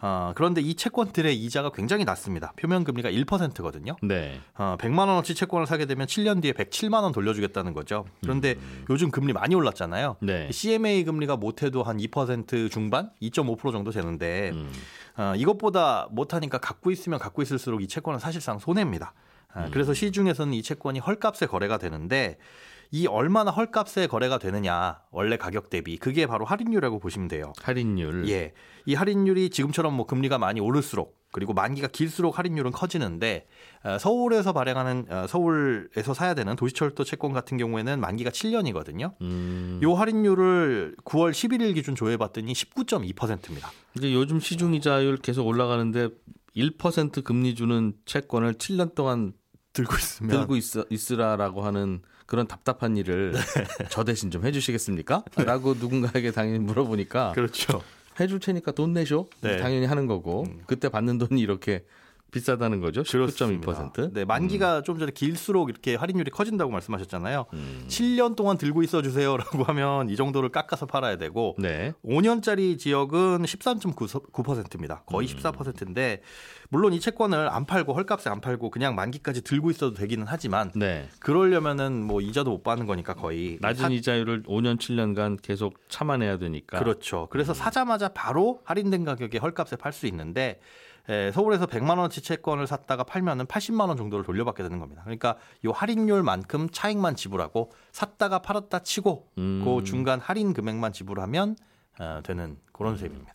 어, 0.00 0.32
그런데 0.34 0.60
이 0.60 0.74
채권들의 0.74 1.36
이자가 1.36 1.70
굉장히 1.70 2.04
낮습니다. 2.04 2.52
표면 2.56 2.82
금리가 2.84 3.10
1%거든요. 3.10 3.96
네. 4.02 4.40
어, 4.56 4.76
100만 4.78 4.98
원어치 4.98 5.34
채권을 5.34 5.66
사게 5.66 5.86
되면 5.86 6.06
7년 6.06 6.42
뒤에 6.42 6.52
107만 6.52 7.02
원 7.02 7.12
돌려주겠다는 7.12 7.74
거죠. 7.74 8.04
그런데 8.22 8.56
요즘 8.90 9.10
금리 9.10 9.32
많이 9.32 9.54
올랐잖아요. 9.54 10.16
네. 10.20 10.50
CMA 10.50 11.04
금리가 11.04 11.36
못해도 11.36 11.84
한 11.84 11.98
2% 11.98 12.70
중반, 12.70 13.10
2.5% 13.22 13.70
정도 13.70 13.92
되는데 13.92 14.50
음. 14.52 14.70
어, 15.16 15.34
이것보다 15.36 16.08
못하니까 16.10 16.58
갖고 16.58 16.90
있으면 16.90 17.20
갖고 17.20 17.40
있을수록 17.42 17.82
이 17.82 17.86
채권은 17.86 18.18
사실상 18.18 18.58
손해입니다. 18.58 19.14
아, 19.54 19.68
그래서 19.70 19.94
시중에서는 19.94 20.52
이 20.52 20.62
채권이 20.62 20.98
헐값에 20.98 21.46
거래가 21.46 21.78
되는데 21.78 22.38
이 22.90 23.06
얼마나 23.06 23.50
헐값에 23.50 24.06
거래가 24.06 24.38
되느냐 24.38 25.00
원래 25.10 25.36
가격 25.36 25.70
대비 25.70 25.96
그게 25.96 26.26
바로 26.26 26.44
할인율이라고 26.44 26.98
보시면 26.98 27.28
돼요. 27.28 27.52
할인율. 27.60 28.28
예, 28.28 28.52
이 28.86 28.94
할인율이 28.94 29.50
지금처럼 29.50 29.94
뭐 29.94 30.06
금리가 30.06 30.38
많이 30.38 30.60
오를수록 30.60 31.24
그리고 31.34 31.52
만기가 31.52 31.88
길수록 31.88 32.38
할인율은 32.38 32.70
커지는데 32.70 33.48
어, 33.82 33.98
서울에서 33.98 34.52
발행하는 34.52 35.06
어, 35.10 35.26
서울에서 35.26 36.14
사야 36.14 36.32
되는 36.34 36.54
도시철도 36.54 37.02
채권 37.02 37.32
같은 37.32 37.56
경우에는 37.56 38.00
만기가 38.00 38.30
7년이거든요. 38.30 39.14
음. 39.20 39.80
요 39.82 39.94
할인율을 39.94 40.94
9월 41.04 41.32
11일 41.32 41.74
기준 41.74 41.96
조회봤더니 41.96 42.52
19.2%입니다. 42.52 43.72
이제 43.96 44.14
요즘 44.14 44.38
시중 44.38 44.74
이자율 44.74 45.16
계속 45.16 45.48
올라가는데 45.48 46.10
1% 46.56 47.24
금리 47.24 47.56
주는 47.56 47.94
채권을 48.04 48.54
7년 48.54 48.94
동안 48.94 49.32
들고 49.72 49.96
있으면 49.96 50.30
들고 50.30 50.54
있어, 50.54 50.84
있으라라고 50.88 51.62
하는 51.62 52.00
그런 52.26 52.46
답답한 52.46 52.96
일을 52.96 53.32
네. 53.32 53.40
저 53.90 54.04
대신 54.04 54.30
좀 54.30 54.44
해주시겠습니까? 54.44 55.24
라고 55.36 55.74
누군가에게 55.74 56.30
당연히 56.30 56.58
물어보니까 56.58 57.32
그렇죠. 57.32 57.82
해줄 58.18 58.38
테니까 58.40 58.72
돈 58.72 58.92
내쇼 58.92 59.28
네. 59.40 59.56
음. 59.56 59.58
당연히 59.58 59.86
하는 59.86 60.06
거고 60.06 60.46
그때 60.66 60.88
받는 60.88 61.18
돈이 61.18 61.40
이렇게 61.40 61.84
비싸다는 62.34 62.80
거죠 62.80 63.02
19.2% 63.04 64.12
네, 64.12 64.24
만기가 64.24 64.82
좀 64.82 64.98
전에 64.98 65.12
길수록 65.12 65.68
이렇게 65.70 65.94
할인율이 65.94 66.32
커진다고 66.32 66.72
말씀하셨잖아요. 66.72 67.46
음. 67.52 67.84
7년 67.86 68.34
동안 68.34 68.58
들고 68.58 68.82
있어 68.82 69.02
주세요라고 69.02 69.62
하면 69.64 70.08
이 70.10 70.16
정도를 70.16 70.48
깎아서 70.48 70.86
팔아야 70.86 71.16
되고 71.16 71.54
네 71.58 71.92
5년짜리 72.04 72.76
지역은 72.78 73.42
13.9%입니다. 73.44 75.02
거의 75.06 75.28
음. 75.28 75.36
14%인데 75.36 76.22
물론 76.70 76.92
이 76.92 76.98
채권을 76.98 77.48
안 77.50 77.66
팔고 77.66 77.92
헐값에 77.94 78.28
안 78.30 78.40
팔고 78.40 78.70
그냥 78.70 78.96
만기까지 78.96 79.42
들고 79.42 79.70
있어도 79.70 79.94
되기는 79.94 80.26
하지만 80.28 80.72
네. 80.74 81.08
그러려면은 81.20 82.02
뭐 82.04 82.20
이자도 82.20 82.50
못 82.50 82.62
받는 82.64 82.86
거니까 82.86 83.14
거의 83.14 83.58
낮은 83.60 83.82
사- 83.82 83.88
이자율을 83.90 84.42
5년 84.44 84.78
7년간 84.78 85.40
계속 85.40 85.78
참아내야 85.88 86.38
되니까 86.38 86.78
그렇죠. 86.80 87.28
그래서 87.30 87.52
음. 87.52 87.54
사자마자 87.54 88.08
바로 88.08 88.60
할인된 88.64 89.04
가격에 89.04 89.38
헐값에 89.38 89.76
팔 89.76 89.92
수 89.92 90.06
있는데 90.08 90.58
에, 91.08 91.30
서울에서 91.32 91.66
100만 91.66 91.98
원치 91.98 92.22
채권을 92.22 92.66
샀다가 92.66 93.04
팔면은 93.04 93.46
80만 93.46 93.88
원 93.88 93.96
정도를 93.96 94.24
돌려받게 94.24 94.62
되는 94.62 94.78
겁니다. 94.78 95.02
그러니까 95.04 95.36
이 95.64 95.68
할인율만큼 95.68 96.70
차익만 96.70 97.16
지불하고 97.16 97.70
샀다가 97.92 98.40
팔았다 98.40 98.80
치고 98.80 99.28
음. 99.38 99.62
그 99.64 99.84
중간 99.84 100.20
할인 100.20 100.52
금액만 100.54 100.92
지불하면 100.92 101.56
어, 102.00 102.20
되는 102.24 102.58
그런 102.72 102.96
셈입니다. 102.96 103.32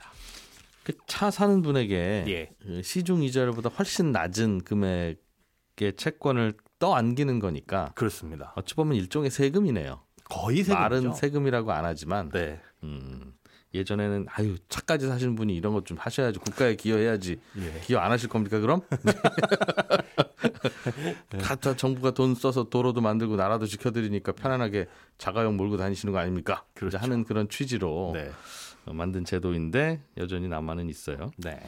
그 0.84 0.94
차 1.06 1.30
사는 1.30 1.62
분에게 1.62 2.26
예. 2.28 2.50
그 2.62 2.82
시중 2.82 3.22
이자율보다 3.24 3.70
훨씬 3.70 4.12
낮은 4.12 4.64
금액의 4.64 5.96
채권을 5.98 6.54
떠안기는 6.80 7.40
거니까 7.40 7.92
그렇습니다. 7.96 8.54
어찌 8.56 8.74
보면 8.76 8.96
일종의 8.96 9.30
세금이네요. 9.30 10.02
거의 10.26 10.64
세금이죠. 10.64 10.74
말은 10.80 11.14
세금이라고 11.14 11.72
안 11.72 11.86
하지만 11.86 12.30
네. 12.30 12.60
음, 12.84 13.34
예전에는 13.74 14.28
아유 14.30 14.58
차까지 14.70 15.08
사시는 15.08 15.36
분이 15.36 15.56
이런 15.56 15.74
것 15.74 15.84
좀 15.86 15.98
하셔야지 15.98 16.40
국가에 16.40 16.76
기여해야지 16.76 17.40
예. 17.58 17.80
기여 17.82 18.00
안 18.00 18.12
하실 18.12 18.30
겁니까 18.30 18.60
그럼? 18.60 18.82
다, 21.42 21.56
다 21.56 21.76
정부가 21.76 22.12
돈 22.12 22.36
써서 22.36 22.70
도로도 22.70 23.02
만들고 23.02 23.36
나라도 23.36 23.66
지켜드리니까 23.66 24.34
편안하게 24.34 24.88
자가용 25.18 25.58
몰고 25.58 25.78
다니시는 25.78 26.14
거 26.14 26.20
아닙니까? 26.20 26.66
그렇죠. 26.74 26.98
하는 26.98 27.24
그런 27.24 27.50
취지로 27.50 28.12
네. 28.14 28.32
어, 28.86 28.94
만든 28.94 29.26
제도인데 29.26 30.02
여전히 30.18 30.48
남아는 30.48 30.90
있어요. 30.90 31.32
네. 31.38 31.60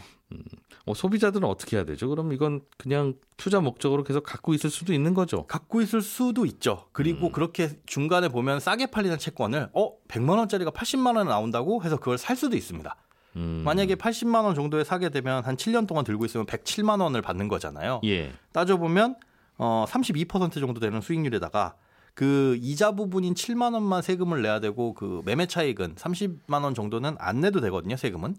어, 0.85 0.93
소비자들은 0.93 1.47
어떻게 1.47 1.77
해야 1.77 1.85
되죠? 1.85 2.09
그럼 2.09 2.33
이건 2.33 2.61
그냥 2.77 3.13
투자 3.37 3.59
목적으로 3.59 4.03
계속 4.03 4.23
갖고 4.23 4.53
있을 4.53 4.69
수도 4.69 4.93
있는 4.93 5.13
거죠. 5.13 5.45
갖고 5.45 5.81
있을 5.81 6.01
수도 6.01 6.45
있죠. 6.45 6.87
그리고 6.91 7.27
음. 7.27 7.31
그렇게 7.31 7.69
중간에 7.85 8.29
보면 8.29 8.59
싸게 8.59 8.87
팔리는 8.87 9.17
채권을 9.17 9.69
어 9.73 9.97
100만 10.07 10.37
원짜리가 10.37 10.71
80만 10.71 11.17
원에 11.17 11.29
나온다고 11.29 11.83
해서 11.83 11.97
그걸 11.97 12.17
살 12.17 12.35
수도 12.35 12.55
있습니다. 12.55 12.95
음, 13.37 13.61
만약에 13.63 13.95
80만 13.95 14.43
원 14.43 14.55
정도에 14.55 14.83
사게 14.83 15.09
되면 15.09 15.43
한 15.43 15.55
7년 15.55 15.87
동안 15.87 16.03
들고 16.03 16.25
있으면 16.25 16.45
107만 16.45 17.01
원을 17.01 17.21
받는 17.21 17.47
거잖아요. 17.47 18.01
예, 18.03 18.33
따져 18.51 18.77
보면 18.77 19.15
어, 19.57 19.85
32% 19.87 20.59
정도 20.59 20.79
되는 20.79 20.99
수익률에다가 21.01 21.75
그 22.13 22.57
이자 22.61 22.91
부분인 22.91 23.33
7만 23.33 23.73
원만 23.73 24.01
세금을 24.01 24.41
내야 24.41 24.59
되고 24.59 24.93
그 24.93 25.21
매매 25.25 25.45
차익은 25.45 25.95
30만 25.95 26.63
원 26.63 26.73
정도는 26.73 27.15
안 27.19 27.39
내도 27.41 27.61
되거든요, 27.61 27.95
세금은. 27.95 28.35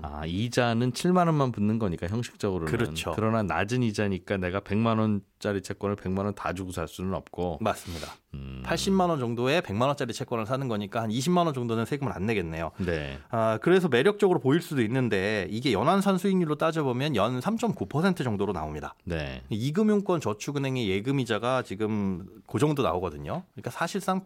아 0.00 0.24
이자는 0.24 0.92
7만 0.92 1.26
원만 1.26 1.52
붙는 1.52 1.78
거니까 1.78 2.06
형식적으로는 2.06 2.70
그렇죠. 2.72 3.12
그러나 3.14 3.42
낮은 3.42 3.82
이자니까 3.82 4.38
내가 4.38 4.60
100만 4.60 4.98
원짜리 4.98 5.60
채권을 5.60 5.96
100만 5.96 6.24
원 6.24 6.34
다 6.34 6.52
주고 6.54 6.72
살 6.72 6.88
수는 6.88 7.12
없고. 7.14 7.58
맞습니다. 7.60 8.14
음, 8.32 8.53
80만 8.64 9.08
원 9.08 9.20
정도에 9.20 9.60
100만 9.60 9.86
원짜리 9.86 10.12
채권을 10.12 10.46
사는 10.46 10.66
거니까 10.68 11.02
한 11.02 11.10
20만 11.10 11.44
원 11.44 11.54
정도는 11.54 11.84
세금을 11.84 12.12
안 12.12 12.26
내겠네요. 12.26 12.72
네. 12.78 13.18
아, 13.30 13.58
그래서 13.62 13.88
매력적으로 13.88 14.40
보일 14.40 14.60
수도 14.60 14.82
있는데 14.82 15.46
이게 15.50 15.72
연환산 15.72 16.18
수익률로 16.18 16.56
따져보면 16.56 17.14
연 17.16 17.40
3.9% 17.40 18.24
정도로 18.24 18.52
나옵니다. 18.52 18.94
네. 19.04 19.42
이금융권 19.50 20.20
저축은행의 20.20 20.88
예금이자가 20.88 21.62
지금 21.62 22.26
그 22.46 22.58
정도 22.58 22.82
나오거든요. 22.82 23.44
그러니까 23.54 23.70
사실상 23.70 24.22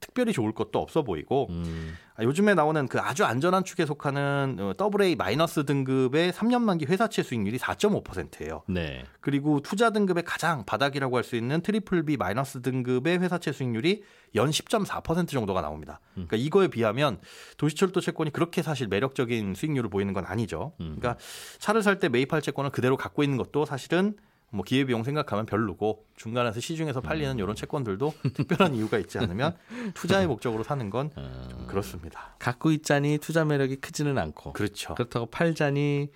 특별히 0.00 0.32
좋을 0.32 0.52
것도 0.52 0.78
없어 0.78 1.02
보이고 1.02 1.46
음, 1.50 1.94
아, 2.16 2.24
요즘에 2.24 2.54
나오는 2.54 2.88
그 2.88 2.98
아주 2.98 3.24
안전한 3.24 3.64
축에 3.64 3.86
속하는 3.86 4.56
어, 4.58 4.74
AA 5.00 5.14
minus 5.14 5.64
등급의 5.64 6.32
3년 6.32 6.62
만기 6.62 6.86
회사채 6.86 7.22
수익률이 7.22 7.58
4.5%예요. 7.58 8.62
네. 8.66 9.04
그리고 9.20 9.60
투자 9.60 9.90
등급의 9.90 10.24
가장 10.24 10.64
바닥이라고 10.64 11.16
할 11.16 11.24
수 11.24 11.36
있는 11.36 11.60
triple 11.60 12.04
B 12.04 12.16
minus 12.16 12.62
등급의 12.62 13.18
회사채 13.18 13.52
수익률이 13.52 14.02
연 14.36 14.50
10.4% 14.50 15.28
정도가 15.28 15.60
나옵니다. 15.60 16.00
그러니까 16.14 16.36
이거에 16.38 16.68
비하면 16.68 17.20
도시철도 17.58 18.00
채권이 18.00 18.32
그렇게 18.32 18.62
사실 18.62 18.88
매력적인 18.88 19.54
수익률을 19.54 19.90
보이는 19.90 20.12
건 20.14 20.24
아니죠. 20.24 20.72
그러니까 20.78 21.16
차를 21.58 21.82
살 21.82 22.00
때 22.00 22.08
매입할 22.08 22.40
채권을 22.40 22.70
그대로 22.70 22.96
갖고 22.96 23.22
있는 23.22 23.36
것도 23.36 23.66
사실은 23.66 24.14
뭐 24.52 24.64
기회비용 24.64 25.04
생각하면 25.04 25.46
별로고 25.46 26.04
중간에서 26.16 26.60
시중에서 26.60 27.00
팔리는 27.00 27.38
이런 27.38 27.54
채권들도 27.54 28.14
특별한 28.34 28.74
이유가 28.74 28.98
있지 28.98 29.18
않으면 29.18 29.56
투자의 29.94 30.26
목적으로 30.26 30.62
사는 30.64 30.90
건 30.90 31.10
좀 31.50 31.66
그렇습니다. 31.66 32.34
갖고 32.38 32.70
있자니 32.72 33.18
투자 33.18 33.44
매력이 33.44 33.76
크지는 33.76 34.18
않고 34.18 34.52
그렇죠. 34.52 34.94
그렇다고 34.94 35.26
팔자니 35.26 36.08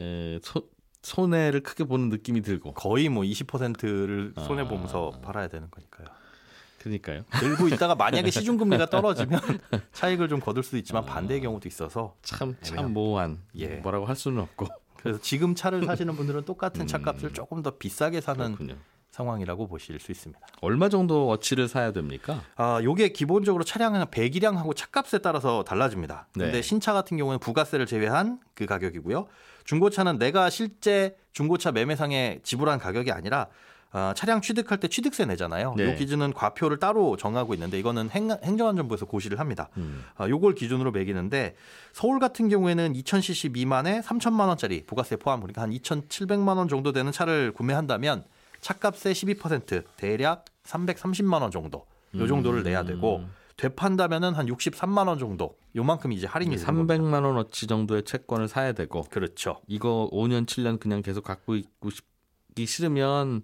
에, 0.00 0.38
소, 0.42 0.68
손해를 1.02 1.62
크게 1.62 1.84
보는 1.84 2.08
느낌이 2.10 2.42
들고 2.42 2.74
거의 2.74 3.08
뭐 3.08 3.22
20%를 3.24 4.34
손해 4.44 4.62
아. 4.62 4.68
보면서 4.68 5.10
팔아야 5.22 5.48
되는 5.48 5.68
거니까요. 5.70 6.08
그러니까요. 6.78 7.24
들고 7.40 7.68
있다가 7.68 7.94
만약에 7.94 8.30
시중 8.30 8.56
금리가 8.56 8.86
떨어지면 8.86 9.40
차익을 9.92 10.28
좀 10.28 10.40
거둘 10.40 10.62
수도 10.62 10.76
있지만 10.76 11.04
반대의 11.06 11.40
경우도 11.40 11.68
있어서 11.68 12.14
참 12.22 12.54
참. 12.62 12.92
모호한 12.92 13.38
예. 13.56 13.66
뭐라고 13.76 14.06
할 14.06 14.14
수는 14.16 14.40
없고 14.42 14.68
그래서 15.02 15.20
지금 15.20 15.54
차를 15.54 15.84
사시는 15.84 16.16
분들은 16.16 16.44
똑같은 16.44 16.86
차값을 16.86 17.32
조금 17.32 17.62
더 17.62 17.70
비싸게 17.70 18.20
사는 18.20 18.54
그렇군요. 18.54 18.76
상황이라고 19.10 19.66
보실 19.66 19.98
수 19.98 20.12
있습니다. 20.12 20.40
얼마 20.60 20.88
정도 20.88 21.26
워치를 21.26 21.66
사야 21.68 21.92
됩니까? 21.92 22.42
아, 22.56 22.80
요게 22.82 23.10
기본적으로 23.10 23.64
차량의 23.64 24.06
배기량하고 24.10 24.74
차값에 24.74 25.18
따라서 25.18 25.64
달라집니다. 25.64 26.28
근데 26.32 26.52
네. 26.52 26.62
신차 26.62 26.92
같은 26.92 27.16
경우는 27.16 27.38
부가세를 27.40 27.86
제외한 27.86 28.38
그 28.54 28.66
가격이고요. 28.66 29.26
중고차는 29.64 30.18
내가 30.18 30.50
실제 30.50 31.16
중고차 31.32 31.72
매매상에 31.72 32.40
지불한 32.42 32.78
가격이 32.78 33.10
아니라 33.12 33.48
아, 33.90 34.12
차량 34.14 34.40
취득할 34.42 34.78
때 34.78 34.88
취득세 34.88 35.24
내잖아요. 35.24 35.74
네. 35.76 35.90
요 35.90 35.96
기준은 35.96 36.34
과표를 36.34 36.78
따로 36.78 37.16
정하고 37.16 37.54
있는데 37.54 37.78
이거는 37.78 38.10
행, 38.10 38.30
행정안전부에서 38.30 39.06
고시를 39.06 39.40
합니다. 39.40 39.70
음. 39.78 40.04
아, 40.16 40.28
요걸 40.28 40.54
기준으로 40.54 40.90
매기는데 40.90 41.54
서울 41.92 42.18
같은 42.18 42.48
경우에는 42.48 42.92
2,000cc 42.92 43.52
미만에 43.52 44.00
3천만 44.00 44.48
원짜리 44.48 44.84
부가세 44.84 45.16
포함 45.16 45.40
그러니까 45.40 45.62
한 45.62 45.70
2,700만 45.70 46.56
원 46.58 46.68
정도 46.68 46.92
되는 46.92 47.10
차를 47.12 47.52
구매한다면 47.52 48.24
차값의 48.60 49.14
12% 49.14 49.84
대략 49.96 50.44
330만 50.64 51.40
원 51.40 51.50
정도 51.50 51.86
요 52.14 52.26
정도를 52.26 52.62
내야 52.62 52.84
되고 52.84 53.24
되판다면은 53.56 54.34
한 54.34 54.46
63만 54.46 55.08
원 55.08 55.18
정도 55.18 55.56
요만큼 55.76 56.12
이제 56.12 56.26
할인이 56.26 56.56
되는 56.56 56.74
겁니다. 56.86 56.94
300만 56.94 57.24
원 57.24 57.36
어치 57.38 57.66
정도의 57.66 58.04
채권을 58.04 58.48
사야 58.48 58.72
되고 58.72 59.02
그렇죠. 59.02 59.60
이거 59.66 60.08
5년 60.12 60.46
7년 60.46 60.78
그냥 60.78 61.02
계속 61.02 61.24
갖고 61.24 61.56
있고 61.56 61.90
싶기 61.90 62.66
싫으면 62.66 63.42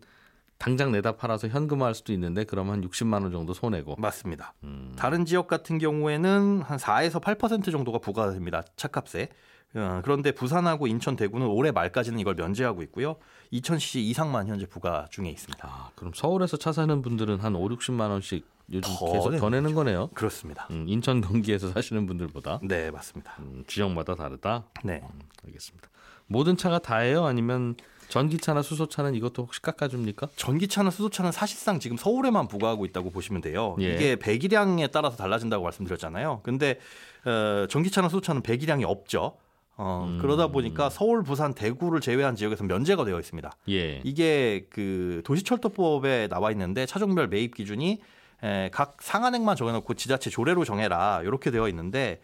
당장 0.58 0.92
내다 0.92 1.16
팔아서 1.16 1.48
현금화할 1.48 1.94
수도 1.94 2.12
있는데 2.12 2.44
그러면 2.44 2.74
한 2.74 2.88
60만 2.88 3.22
원 3.22 3.32
정도 3.32 3.52
손해고. 3.52 3.96
맞습니다. 3.98 4.54
음. 4.64 4.92
다른 4.96 5.24
지역 5.24 5.46
같은 5.46 5.78
경우에는 5.78 6.62
한 6.62 6.78
4에서 6.78 7.20
8% 7.20 7.70
정도가 7.70 7.98
부과됩니다. 7.98 8.62
차값에. 8.76 9.28
어, 9.76 10.00
그런데 10.04 10.30
부산하고 10.30 10.86
인천, 10.86 11.16
대구는 11.16 11.48
올해 11.48 11.72
말까지는 11.72 12.20
이걸 12.20 12.36
면제하고 12.36 12.82
있고요. 12.84 13.16
2,000cc 13.52 13.96
이상만 13.96 14.46
현재 14.46 14.66
부과 14.66 15.06
중에 15.10 15.28
있습니다. 15.30 15.66
아, 15.68 15.90
그럼 15.96 16.12
서울에서 16.14 16.56
차 16.56 16.72
사는 16.72 17.02
분들은 17.02 17.40
한 17.40 17.56
5, 17.56 17.68
60만 17.70 18.10
원씩 18.10 18.46
요즘 18.72 18.94
더 18.96 19.12
계속 19.12 19.30
더 19.36 19.50
내는 19.50 19.64
내는 19.64 19.74
거네요. 19.74 20.08
그렇습니다. 20.14 20.68
음, 20.70 20.86
인천 20.88 21.20
경기에서 21.20 21.70
사시는 21.72 22.06
분들보다 22.06 22.60
네, 22.62 22.90
맞습니다. 22.90 23.34
음, 23.40 23.64
지역마다 23.66 24.14
다르다. 24.14 24.64
네. 24.84 25.02
알겠습니다. 25.44 25.88
모든 26.26 26.56
차가 26.56 26.78
다예요? 26.78 27.24
아니면 27.24 27.76
전기차나 28.08 28.62
수소차는 28.62 29.14
이것도 29.14 29.44
혹시 29.44 29.60
깎아줍니까? 29.62 30.28
전기차나 30.36 30.90
수소차는 30.90 31.32
사실상 31.32 31.80
지금 31.80 31.96
서울에만 31.96 32.48
부과하고 32.48 32.84
있다고 32.86 33.10
보시면 33.10 33.40
돼요. 33.40 33.76
예. 33.80 33.94
이게 33.94 34.16
배기량에 34.16 34.88
따라서 34.88 35.16
달라진다고 35.16 35.64
말씀드렸잖아요. 35.64 36.40
근데 36.42 36.78
어, 37.24 37.66
전기차나 37.68 38.08
수소차는 38.08 38.42
배기량이 38.42 38.84
없죠. 38.84 39.36
어, 39.76 40.06
음. 40.08 40.18
그러다 40.20 40.48
보니까 40.48 40.88
서울, 40.88 41.24
부산, 41.24 41.52
대구를 41.52 42.00
제외한 42.00 42.36
지역에서 42.36 42.64
면제가 42.64 43.04
되어 43.04 43.18
있습니다. 43.18 43.50
예. 43.70 44.00
이게 44.04 44.66
그 44.70 45.22
도시철도법에 45.24 46.28
나와 46.28 46.50
있는데 46.52 46.86
차종별 46.86 47.28
매입 47.28 47.54
기준이 47.54 48.00
에, 48.42 48.68
각 48.72 48.98
상한액만 49.00 49.56
정해놓고 49.56 49.94
지자체 49.94 50.30
조례로 50.30 50.64
정해라 50.64 51.22
이렇게 51.24 51.50
되어 51.50 51.68
있는데 51.68 52.20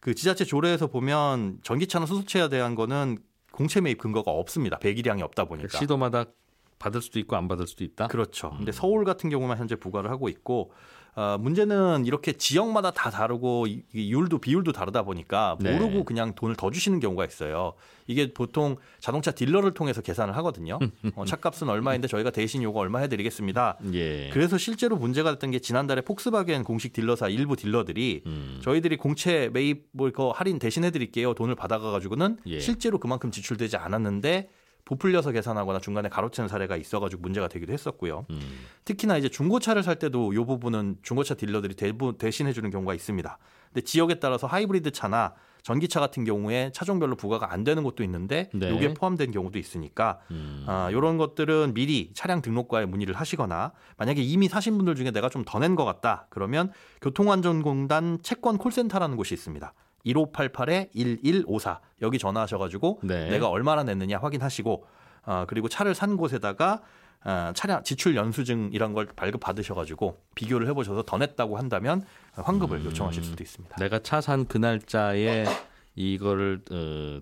그 0.00 0.14
지자체 0.14 0.44
조례에서 0.44 0.88
보면 0.88 1.58
전기차나 1.62 2.06
수소차에 2.06 2.48
대한 2.48 2.74
거는 2.74 3.18
공채 3.52 3.80
매입 3.80 3.98
근거가 3.98 4.30
없습니다. 4.30 4.78
배기량이 4.78 5.22
없다 5.22 5.44
보니까. 5.44 5.78
시도마다 5.78 6.24
받을 6.78 7.00
수도 7.00 7.18
있고 7.20 7.36
안 7.36 7.48
받을 7.48 7.66
수도 7.66 7.84
있다. 7.84 8.08
그렇죠. 8.08 8.48
음. 8.48 8.58
근데 8.58 8.72
서울 8.72 9.04
같은 9.04 9.30
경우만 9.30 9.58
현재 9.58 9.76
부과를 9.76 10.10
하고 10.10 10.28
있고 10.28 10.72
어, 11.14 11.36
문제는 11.38 12.06
이렇게 12.06 12.32
지역마다 12.32 12.90
다 12.90 13.10
다르고 13.10 13.66
이- 13.66 13.82
이 13.92 14.10
율도 14.12 14.38
비율도 14.38 14.72
다르다 14.72 15.02
보니까 15.02 15.58
네. 15.60 15.72
모르고 15.78 16.04
그냥 16.04 16.34
돈을 16.34 16.56
더 16.56 16.70
주시는 16.70 17.00
경우가 17.00 17.26
있어요. 17.26 17.74
이게 18.06 18.32
보통 18.32 18.76
자동차 18.98 19.30
딜러를 19.30 19.72
통해서 19.74 20.00
계산을 20.00 20.34
하거든요. 20.38 20.78
어, 21.14 21.24
차값은 21.26 21.68
얼마인데 21.68 22.08
저희가 22.08 22.30
대신 22.30 22.62
요거 22.62 22.80
얼마 22.80 23.00
해드리겠습니다. 23.00 23.76
예. 23.92 24.30
그래서 24.32 24.56
실제로 24.56 24.96
문제가 24.96 25.32
됐던 25.32 25.50
게 25.50 25.58
지난달에 25.58 26.00
폭스바겐 26.00 26.64
공식 26.64 26.94
딜러사 26.94 27.28
일부 27.28 27.56
딜러들이 27.56 28.22
음. 28.24 28.60
저희들이 28.62 28.96
공채 28.96 29.50
매입 29.52 29.84
뭐 29.92 30.10
할인 30.34 30.58
대신 30.58 30.82
해드릴게요 30.84 31.34
돈을 31.34 31.54
받아가가지고는 31.56 32.38
예. 32.46 32.58
실제로 32.58 32.98
그만큼 32.98 33.30
지출되지 33.30 33.76
않았는데 33.76 34.48
부풀려서 34.84 35.30
계산하거나 35.32 35.78
중간에 35.78 36.08
가로채는 36.08 36.48
사례가 36.48 36.76
있어가지고 36.76 37.22
문제가 37.22 37.48
되기도 37.48 37.72
했었고요. 37.72 38.26
음. 38.30 38.40
특히나 38.84 39.16
이제 39.16 39.28
중고차를 39.28 39.82
살 39.82 39.96
때도 39.98 40.32
이 40.32 40.36
부분은 40.36 40.96
중고차 41.02 41.34
딜러들이 41.34 41.74
대부 41.74 42.18
대신해 42.18 42.52
주는 42.52 42.68
경우가 42.70 42.92
있습니다. 42.94 43.38
근데 43.72 43.80
지역에 43.84 44.16
따라서 44.16 44.46
하이브리드 44.46 44.90
차나 44.90 45.34
전기차 45.62 46.00
같은 46.00 46.24
경우에 46.24 46.72
차종별로 46.74 47.14
부과가 47.14 47.52
안 47.52 47.62
되는 47.62 47.84
곳도 47.84 48.02
있는데 48.02 48.50
네. 48.52 48.74
이게 48.74 48.92
포함된 48.92 49.30
경우도 49.30 49.60
있으니까 49.60 50.18
음. 50.32 50.64
아, 50.66 50.90
이런 50.90 51.16
것들은 51.18 51.72
미리 51.72 52.10
차량 52.14 52.42
등록과에 52.42 52.84
문의를 52.84 53.14
하시거나 53.14 53.70
만약에 53.96 54.20
이미 54.22 54.48
사신 54.48 54.76
분들 54.76 54.96
중에 54.96 55.12
내가 55.12 55.28
좀 55.28 55.44
더 55.44 55.60
낸 55.60 55.76
것 55.76 55.84
같다 55.84 56.26
그러면 56.30 56.72
교통안전공단 57.00 58.18
채권 58.22 58.58
콜센터라는 58.58 59.16
곳이 59.16 59.34
있습니다. 59.34 59.72
1588-1154 60.06 61.78
여기 62.02 62.18
전화하셔가지고 62.18 63.00
네. 63.02 63.30
내가 63.30 63.48
얼마나 63.48 63.82
냈느냐 63.84 64.18
확인하시고 64.18 64.84
아, 65.24 65.44
그리고 65.48 65.68
차를 65.68 65.94
산 65.94 66.16
곳에다가 66.16 66.82
아, 67.24 67.52
차량 67.54 67.84
지출 67.84 68.16
연수증 68.16 68.70
이런 68.72 68.92
걸 68.94 69.06
발급 69.06 69.40
받으셔가지고 69.40 70.18
비교를 70.34 70.66
해보셔서 70.68 71.02
더 71.04 71.18
냈다고 71.18 71.56
한다면 71.56 72.02
환급을 72.32 72.78
음. 72.78 72.84
요청하실 72.86 73.22
수도 73.22 73.42
있습니다. 73.44 73.76
내가 73.76 74.00
차 74.00 74.18
산 74.20 74.44
그 74.46 74.58
날짜에 74.58 75.44
이거를 75.94 76.62
어, 76.72 77.20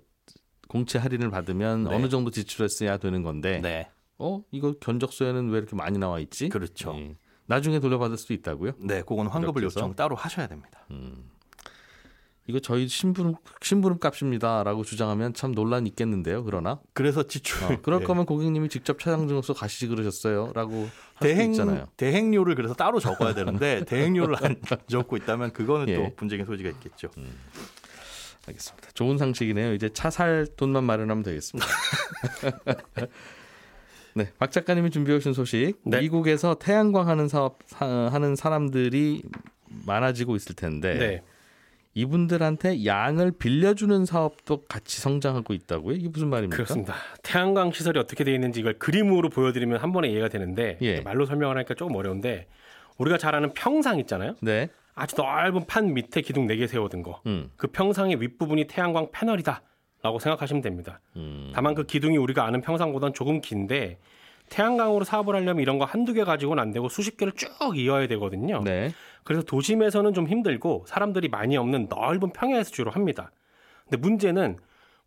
공채 0.69 0.99
할인을 0.99 1.31
받으면 1.31 1.85
네. 1.85 1.95
어느 1.95 2.09
정도 2.09 2.31
지출했어야 2.31 2.97
되는 2.97 3.23
건데 3.23 3.59
네, 3.61 3.91
어 4.19 4.43
이거 4.53 4.73
견적서에는 4.81 5.51
왜 5.51 5.59
이렇게 5.59 5.77
많이 5.77 5.99
나와 5.99 6.19
있지? 6.21 6.49
그렇죠. 6.49 6.95
예. 6.97 7.17
나중에 7.47 7.81
돌려받을 7.81 8.17
수도 8.17 8.33
있다고요? 8.33 8.73
네, 8.79 9.03
그건 9.03 9.27
환급을? 9.27 9.65
요청 9.65 9.95
따로 9.97 10.15
하셔야 10.15 10.47
됩니다. 10.47 10.87
이거 12.51 12.61
저희 12.61 12.87
심부름 12.89 13.35
심부름 13.63 13.99
값입니다라고 13.99 14.85
주장하면 14.85 15.33
참 15.35 15.55
논란 15.55 15.87
있겠는데요. 15.87 16.45
그러나 16.45 16.81
그래서 16.93 17.23
지출 17.27 17.65
어, 17.65 17.79
그럴 17.83 18.01
네. 18.01 18.05
거면 18.07 18.27
고객님이 18.27 18.69
직접 18.69 18.99
차량 18.99 19.27
증명서 19.27 19.55
가시지 19.55 19.87
그러셨어요라고 19.87 20.89
대행 21.21 21.53
있잖아요. 21.53 21.87
대행료를 21.97 22.55
그래서 22.55 22.75
따로 22.75 23.01
적어야 23.01 23.33
되는데 23.35 23.85
대행료를 23.89 24.37
안 24.45 24.57
적고 24.89 25.17
있다면 25.17 25.53
그거는 25.53 25.89
예. 25.89 25.95
또 25.97 26.15
분쟁의 26.17 26.45
소지가 26.47 26.69
있겠죠. 26.71 27.09
알겠습니다. 28.47 28.91
좋은 28.95 29.17
상식이네요. 29.19 29.75
이제 29.75 29.89
차 29.91 30.11
살 30.11 30.47
돈만 30.57 30.85
마련하면 30.85 31.23
되겠습니다. 31.23 31.67
네, 34.15 34.33
박 34.39 34.51
작가님이 34.51 34.91
준비해 34.91 35.17
오신 35.19 35.35
소식. 35.35 35.75
네. 35.85 36.01
미국에서 36.01 36.55
태양광 36.55 37.09
하는 37.09 37.29
사업 37.29 37.59
사, 37.67 37.87
하는 37.87 38.35
사람들이 38.35 39.23
많아지고 39.87 40.35
있을 40.37 40.57
텐데 40.57 40.95
네. 40.95 41.23
이분들한테 41.95 42.85
양을 42.85 43.33
빌려주는 43.33 44.05
사업도 44.05 44.65
같이 44.67 45.01
성장하고 45.01 45.53
있다고요? 45.55 45.97
이게 45.97 46.09
무슨 46.09 46.29
말입니까? 46.29 46.55
그렇습니다. 46.57 46.95
태양광 47.23 47.73
시설이 47.73 47.99
어떻게 47.99 48.23
되어 48.23 48.35
있는지 48.35 48.61
이걸 48.61 48.75
그림으로 48.75 49.29
보여드리면 49.29 49.79
한 49.79 49.93
번에 49.93 50.09
이해가 50.09 50.29
되는데 50.29 50.79
예. 50.83 51.01
말로 51.01 51.27
설명을 51.27 51.57
하니까 51.57 51.75
조금 51.75 51.97
어려운데 51.97 52.47
우리가 52.99 53.19
잘 53.19 53.35
아는 53.35 53.53
평상 53.55 53.99
있잖아요. 53.99 54.37
네. 54.41 54.69
아주 54.95 55.17
넓은 55.17 55.67
판 55.67 55.95
밑에 55.95 56.21
기둥 56.21 56.47
4개 56.47 56.67
세워둔 56.67 57.03
거. 57.03 57.21
음. 57.27 57.51
그 57.57 57.69
평상의 57.69 58.21
윗부분이 58.21 58.67
태양광 58.67 59.11
패널이다. 59.11 59.63
라고 60.03 60.19
생각하시면 60.19 60.63
됩니다. 60.63 61.01
음. 61.17 61.51
다만 61.55 61.75
그 61.75 61.85
기둥이 61.85 62.17
우리가 62.17 62.45
아는 62.47 62.63
평상보다는 62.63 63.13
조금 63.13 63.41
긴데 63.41 63.99
태양광으로 64.51 65.05
사업을 65.05 65.35
하려면 65.35 65.63
이런 65.63 65.79
거 65.79 65.85
한두 65.85 66.13
개 66.13 66.25
가지고는 66.25 66.63
안 66.63 66.73
되고 66.73 66.89
수십 66.89 67.17
개를 67.17 67.33
쭉 67.35 67.49
이어야 67.77 68.07
되거든요. 68.09 68.61
네. 68.63 68.93
그래서 69.25 69.43
도심에서는 69.43 70.13
좀 70.13 70.29
힘들고 70.29 70.85
사람들이 70.87 71.29
많이 71.29 71.57
없는 71.57 71.89
넓은 71.89 72.33
평야에서 72.33 72.71
주로 72.71 72.91
합니다. 72.91 73.31
근데 73.85 73.97
문제는 73.97 74.59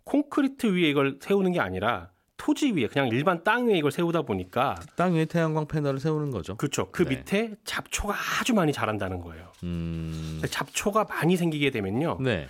콘크리트 0.06 0.68
위에 0.76 0.90
이걸 0.90 1.18
세우는 1.22 1.52
게 1.52 1.60
아니라 1.60 2.10
토지 2.38 2.72
위에 2.72 2.88
그냥 2.88 3.08
일반 3.10 3.44
땅 3.44 3.68
위에 3.68 3.78
이걸 3.78 3.92
세우다 3.92 4.24
보니까 4.24 4.76
땅 4.96 5.14
위에 5.14 5.26
태양광 5.26 5.68
패널을 5.68 6.00
세우는 6.00 6.32
거죠. 6.32 6.56
그렇죠. 6.56 6.90
그 6.92 7.04
네. 7.04 7.18
밑에 7.18 7.56
잡초가 7.64 8.14
아주 8.40 8.54
많이 8.54 8.74
자란다는 8.74 9.22
거예요. 9.22 9.52
음. 9.64 10.42
잡초가 10.50 11.06
많이 11.06 11.38
생기게 11.38 11.70
되면요. 11.70 12.18
네. 12.22 12.48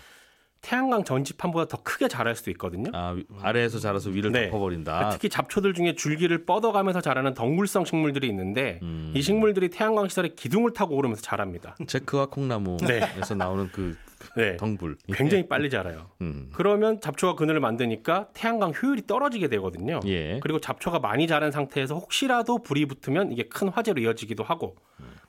태양광 0.64 1.04
전지판보다 1.04 1.68
더 1.68 1.84
크게 1.84 2.08
자랄 2.08 2.36
수도 2.36 2.50
있거든요. 2.52 2.90
아, 2.94 3.10
위- 3.12 3.26
아래에서 3.42 3.80
자라서 3.80 4.10
위를 4.10 4.32
네. 4.32 4.48
덮어버린다. 4.50 5.10
특히 5.10 5.28
잡초들 5.28 5.74
중에 5.74 5.94
줄기를 5.94 6.46
뻗어가면서 6.46 7.02
자라는 7.02 7.34
덩굴성 7.34 7.84
식물들이 7.84 8.28
있는데 8.30 8.80
음. 8.82 9.12
이 9.14 9.22
식물들이 9.22 9.70
태양광 9.70 10.08
시설의 10.08 10.36
기둥을 10.36 10.72
타고 10.72 10.96
오르면서 10.96 11.22
자랍니다. 11.22 11.76
제크와 11.86 12.28
콩나무에서 12.28 12.88
네. 12.88 13.36
나오는 13.36 13.70
그 13.74 13.98
네. 14.38 14.56
덩굴. 14.56 14.96
굉장히 15.14 15.50
빨리 15.50 15.70
자라요. 15.70 16.10
음. 16.22 16.50
그러면 16.54 17.02
잡초가 17.02 17.36
그늘을 17.36 17.60
만드니까 17.60 18.30
태양광 18.34 18.72
효율이 18.72 19.06
떨어지게 19.06 19.50
되거든요. 19.50 20.00
예. 20.06 20.40
그리고 20.42 20.60
잡초가 20.62 21.00
많이 21.00 21.28
자란 21.28 21.52
상태에서 21.52 21.96
혹시라도 21.96 22.60
불이 22.64 22.86
붙으면 22.86 23.34
이게 23.34 23.44
큰 23.44 23.68
화재로 23.68 24.02
이어지기도 24.02 24.44
하고 24.46 24.78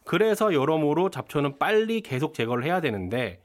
그래서 0.05 0.55
여러모로 0.55 1.11
잡초는 1.11 1.59
빨리 1.59 2.03
계속 2.03 2.35
제거를 2.35 2.63
해야 2.65 2.81
되는데 2.81 3.41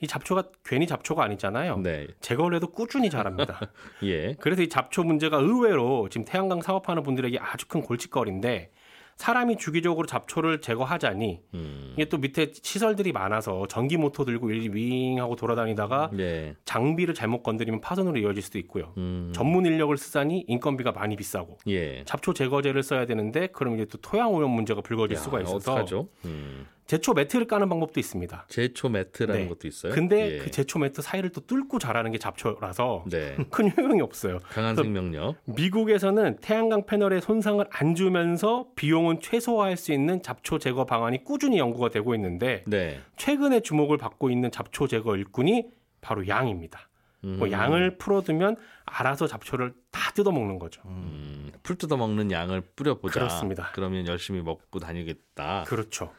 이 0.00 0.06
잡초가 0.06 0.44
괜히 0.64 0.86
잡초가 0.86 1.22
아니잖아요. 1.22 1.78
네. 1.78 2.06
제거를 2.20 2.56
해도 2.56 2.68
꾸준히 2.68 3.10
자랍니다. 3.10 3.60
예. 4.02 4.34
그래서 4.40 4.62
이 4.62 4.68
잡초 4.68 5.04
문제가 5.04 5.38
의외로 5.38 6.08
지금 6.08 6.24
태양광 6.24 6.62
사업하는 6.62 7.02
분들에게 7.02 7.38
아주 7.38 7.68
큰 7.68 7.82
골칫거리인데 7.82 8.70
사람이 9.16 9.58
주기적으로 9.58 10.06
잡초를 10.06 10.62
제거하자니 10.62 11.42
음. 11.52 11.92
이게 11.92 12.06
또 12.06 12.16
밑에 12.16 12.52
시설들이 12.54 13.12
많아서 13.12 13.66
전기 13.66 13.98
모터 13.98 14.24
들고 14.24 14.50
일일이 14.50 14.70
윙 14.74 15.20
하고 15.20 15.36
돌아다니다가 15.36 16.08
네. 16.14 16.54
장비를 16.64 17.12
잘못 17.12 17.42
건드리면 17.42 17.82
파손으로 17.82 18.16
이어질 18.16 18.42
수도 18.42 18.58
있고요. 18.60 18.94
음. 18.96 19.30
전문 19.34 19.66
인력을 19.66 19.94
쓰자니 19.98 20.46
인건비가 20.48 20.92
많이 20.92 21.16
비싸고 21.16 21.58
예. 21.66 22.02
잡초 22.04 22.32
제거제를 22.32 22.82
써야 22.82 23.04
되는데 23.04 23.48
그럼 23.48 23.74
이제 23.74 23.84
또 23.84 23.98
토양 23.98 24.32
오염 24.32 24.52
문제가 24.52 24.80
불거질 24.80 25.18
야, 25.18 25.20
수가 25.20 25.42
있어서 25.42 25.72
어떡하죠? 25.72 26.08
음. 26.24 26.66
제초 26.90 27.14
매트를 27.14 27.46
까는 27.46 27.68
방법도 27.68 28.00
있습니다. 28.00 28.46
제초 28.48 28.88
매트라는 28.88 29.42
네. 29.42 29.48
것도 29.48 29.68
있어요. 29.68 29.92
근데 29.92 30.32
예. 30.32 30.38
그 30.38 30.50
제초 30.50 30.80
매트 30.80 31.02
사이를 31.02 31.30
또 31.30 31.40
뚫고 31.40 31.78
자라는 31.78 32.10
게 32.10 32.18
잡초라서 32.18 33.04
네. 33.08 33.36
큰 33.48 33.70
효용이 33.70 34.00
없어요. 34.00 34.40
강한 34.50 34.74
생명력. 34.74 35.36
미국에서는 35.44 36.38
태양광 36.40 36.86
패널에 36.86 37.20
손상을 37.20 37.64
안 37.70 37.94
주면서 37.94 38.66
비용은 38.74 39.20
최소화할 39.20 39.76
수 39.76 39.92
있는 39.92 40.20
잡초 40.20 40.58
제거 40.58 40.84
방안이 40.84 41.22
꾸준히 41.22 41.58
연구가 41.58 41.90
되고 41.90 42.12
있는데 42.16 42.64
네. 42.66 42.98
최근에 43.16 43.60
주목을 43.60 43.96
받고 43.96 44.28
있는 44.28 44.50
잡초 44.50 44.88
제거 44.88 45.14
일꾼이 45.14 45.66
바로 46.00 46.26
양입니다. 46.26 46.88
뭐 47.22 47.46
음. 47.46 47.52
양을 47.52 47.98
풀어두면 47.98 48.56
알아서 48.84 49.28
잡초를 49.28 49.74
다 49.92 50.10
뜯어먹는 50.12 50.58
거죠. 50.58 50.82
음, 50.86 51.52
풀 51.62 51.76
뜯어 51.76 51.96
먹는 51.96 52.32
양을 52.32 52.62
뿌려보자. 52.74 53.20
그렇습니다. 53.20 53.70
그러면 53.74 54.08
열심히 54.08 54.40
먹고 54.42 54.80
다니겠다. 54.80 55.64
그렇죠. 55.68 56.12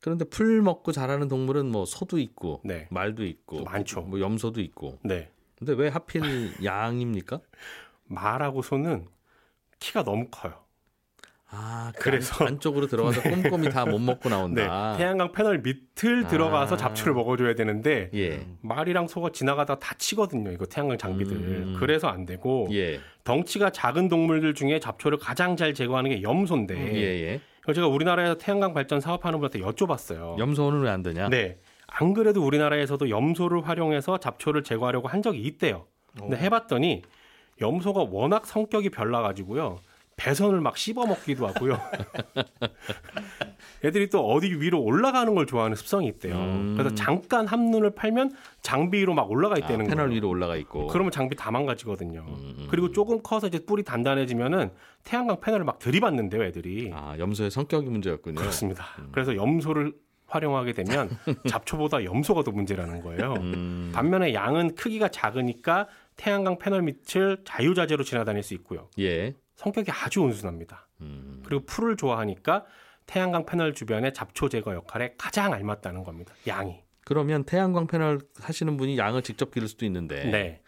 그런데 0.00 0.24
풀 0.24 0.62
먹고 0.62 0.92
자라는 0.92 1.28
동물은 1.28 1.66
뭐 1.66 1.84
소도 1.84 2.18
있고 2.18 2.60
네. 2.64 2.86
말도 2.90 3.24
있고 3.24 3.64
많죠. 3.64 4.02
뭐 4.02 4.20
염소도 4.20 4.60
있고. 4.60 4.98
네. 5.02 5.30
근데 5.58 5.72
왜 5.72 5.88
하필 5.88 6.20
양입니까? 6.64 7.40
말하고 8.04 8.62
소는 8.62 9.06
키가 9.80 10.04
너무 10.04 10.28
커요. 10.30 10.54
아, 11.48 11.92
그 11.96 12.02
그래서- 12.10 12.44
안, 12.44 12.48
안쪽으로 12.54 12.88
들어가서 12.88 13.22
꼼꼼히 13.62 13.70
다 13.70 13.86
못 13.86 13.98
먹고 14.00 14.28
네. 14.28 14.34
나온다. 14.34 14.96
태양광 14.96 15.30
패널 15.32 15.60
밑을 15.62 16.24
아. 16.24 16.28
들어가서 16.28 16.76
잡초를 16.76 17.14
먹어줘야 17.14 17.54
되는데 17.54 18.10
예. 18.14 18.44
말이랑 18.62 19.06
소가 19.06 19.30
지나가다 19.30 19.78
다치거든요. 19.78 20.50
이거 20.50 20.66
태양광 20.66 20.98
장비들. 20.98 21.36
음. 21.36 21.76
그래서 21.78 22.08
안 22.08 22.26
되고 22.26 22.68
예. 22.72 23.00
덩치가 23.22 23.70
작은 23.70 24.08
동물들 24.08 24.54
중에 24.54 24.80
잡초를 24.80 25.18
가장 25.18 25.56
잘 25.56 25.72
제거하는 25.72 26.10
게 26.10 26.22
염소인데 26.22 26.94
예, 26.94 27.00
예. 27.28 27.34
이거 27.34 27.40
제가 27.74 27.86
우리나라에서 27.88 28.34
태양광 28.36 28.72
발전 28.74 29.00
사업하는 29.00 29.38
분한테 29.40 29.60
여쭤봤어요. 29.60 30.38
염소는 30.38 30.80
왜 30.82 30.90
안 30.90 31.02
되냐? 31.02 31.28
네. 31.28 31.58
안 31.86 32.14
그래도 32.14 32.44
우리나라에서도 32.44 33.08
염소를 33.10 33.66
활용해서 33.68 34.18
잡초를 34.18 34.62
제거하려고 34.64 35.08
한 35.08 35.22
적이 35.22 35.40
있대요. 35.42 35.86
근데 36.18 36.36
해봤더니 36.36 37.02
염소가 37.60 38.06
워낙 38.10 38.46
성격이 38.46 38.90
별나가지고요. 38.90 39.78
배선을 40.16 40.60
막 40.60 40.76
씹어 40.76 41.06
먹기도 41.06 41.46
하고요. 41.46 41.78
애들이 43.84 44.08
또 44.08 44.26
어디 44.26 44.48
위로 44.48 44.82
올라가는 44.82 45.32
걸 45.34 45.46
좋아하는 45.46 45.76
습성이 45.76 46.08
있대요. 46.08 46.34
음. 46.34 46.74
그래서 46.76 46.94
잠깐 46.94 47.46
한눈을 47.46 47.90
팔면 47.90 48.32
장비 48.62 48.98
위로 48.98 49.14
막 49.14 49.30
올라가 49.30 49.54
아, 49.54 49.58
있다는 49.58 49.86
패널 49.86 50.06
거예요. 50.06 50.16
위로 50.16 50.28
올라가 50.30 50.56
있고. 50.56 50.86
그러면 50.88 51.12
장비 51.12 51.36
다 51.36 51.50
망가지거든요. 51.50 52.24
음. 52.26 52.66
그리고 52.70 52.90
조금 52.90 53.22
커서 53.22 53.46
이제 53.46 53.58
뿔이 53.64 53.84
단단해지면은 53.84 54.70
태양광 55.04 55.40
패널을 55.40 55.64
막 55.66 55.78
들이받는데요, 55.78 56.44
애들이. 56.44 56.90
아, 56.94 57.14
염소의 57.18 57.50
성격이 57.50 57.88
문제였군요. 57.90 58.36
그렇습니다. 58.36 58.86
음. 58.98 59.10
그래서 59.12 59.36
염소를 59.36 59.92
활용하게 60.28 60.72
되면 60.72 61.10
잡초보다 61.48 62.02
염소가 62.04 62.42
더 62.42 62.50
문제라는 62.50 63.02
거예요. 63.02 63.34
음. 63.34 63.92
반면에 63.94 64.34
양은 64.34 64.74
크기가 64.74 65.08
작으니까 65.08 65.86
태양광 66.16 66.58
패널 66.58 66.82
밑을 66.82 67.42
자유자재로 67.44 68.02
지나다닐 68.02 68.42
수 68.42 68.54
있고요. 68.54 68.88
예. 68.98 69.34
성격이 69.56 69.90
아주 69.90 70.22
온순합니다. 70.22 70.88
음. 71.00 71.42
그리고 71.44 71.64
풀을 71.64 71.96
좋아하니까 71.96 72.64
태양광 73.06 73.46
패널 73.46 73.74
주변의 73.74 74.14
잡초 74.14 74.48
제거 74.48 74.74
역할에 74.74 75.14
가장 75.18 75.52
알맞다는 75.52 76.04
겁니다. 76.04 76.34
양이. 76.46 76.82
그러면 77.04 77.44
태양광 77.44 77.86
패널 77.86 78.20
하시는 78.40 78.76
분이 78.76 78.98
양을 78.98 79.22
직접 79.22 79.50
기를 79.52 79.68
수도 79.68 79.86
있는데 79.86 80.24
네. 80.24 80.62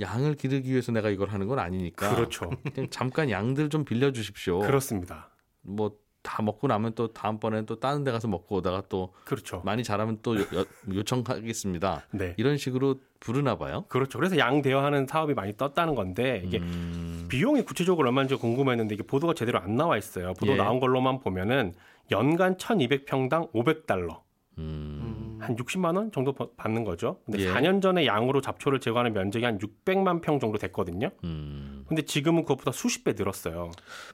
양을 0.00 0.36
기르기 0.36 0.70
위해서 0.70 0.92
내가 0.92 1.10
이걸 1.10 1.30
하는 1.30 1.48
건 1.48 1.58
아니니까 1.58 2.14
그렇죠. 2.14 2.50
잠깐 2.90 3.30
양들 3.30 3.68
좀 3.68 3.84
빌려 3.84 4.12
주십시오. 4.12 4.60
그렇습니다. 4.60 5.30
뭐 5.60 5.96
다 6.22 6.42
먹고 6.42 6.68
나면 6.68 6.92
또 6.94 7.12
다음번에는 7.12 7.66
또 7.66 7.80
다른 7.80 8.04
데 8.04 8.12
가서 8.12 8.28
먹고 8.28 8.56
오다가 8.56 8.82
또 8.88 9.12
그렇죠. 9.24 9.60
많이 9.64 9.82
자라면 9.82 10.18
또 10.22 10.38
요, 10.38 10.44
요청하겠습니다. 10.92 12.06
네. 12.12 12.34
이런 12.36 12.56
식으로 12.56 12.96
부르나 13.20 13.56
봐요. 13.56 13.84
그렇죠. 13.88 14.18
그래서 14.18 14.38
양 14.38 14.62
대여하는 14.62 15.06
사업이 15.06 15.34
많이 15.34 15.56
떴다는 15.56 15.94
건데 15.94 16.42
이게 16.44 16.58
음, 16.58 17.26
비용이 17.28 17.62
구체적으로 17.64 18.08
얼마인지 18.08 18.36
궁금했는데 18.36 18.94
이게 18.94 19.02
보도가 19.04 19.34
제대로 19.34 19.58
안 19.58 19.76
나와 19.76 19.96
있어요. 19.96 20.32
보도 20.34 20.52
예. 20.52 20.56
나온 20.56 20.80
걸로만 20.80 21.20
보면은 21.20 21.74
연간 22.10 22.56
1,200평당 22.56 23.52
500달러, 23.52 24.20
음, 24.58 25.11
한 25.42 25.56
60만 25.56 25.96
원 25.96 26.10
정도 26.12 26.32
버- 26.32 26.50
받는 26.56 26.84
거죠. 26.84 27.18
근데 27.26 27.40
예. 27.40 27.52
4년 27.52 27.82
전에 27.82 28.06
양으로 28.06 28.40
잡초를 28.40 28.80
제거하는 28.80 29.12
면적이 29.12 29.44
한 29.44 29.58
600만 29.58 30.22
평 30.22 30.38
정도 30.40 30.58
됐거든요. 30.58 31.10
음. 31.24 31.84
근데 31.88 32.02
지금은 32.02 32.42
그것보다 32.42 32.72
수십 32.72 33.04
배 33.04 33.12
늘었어요. 33.12 33.70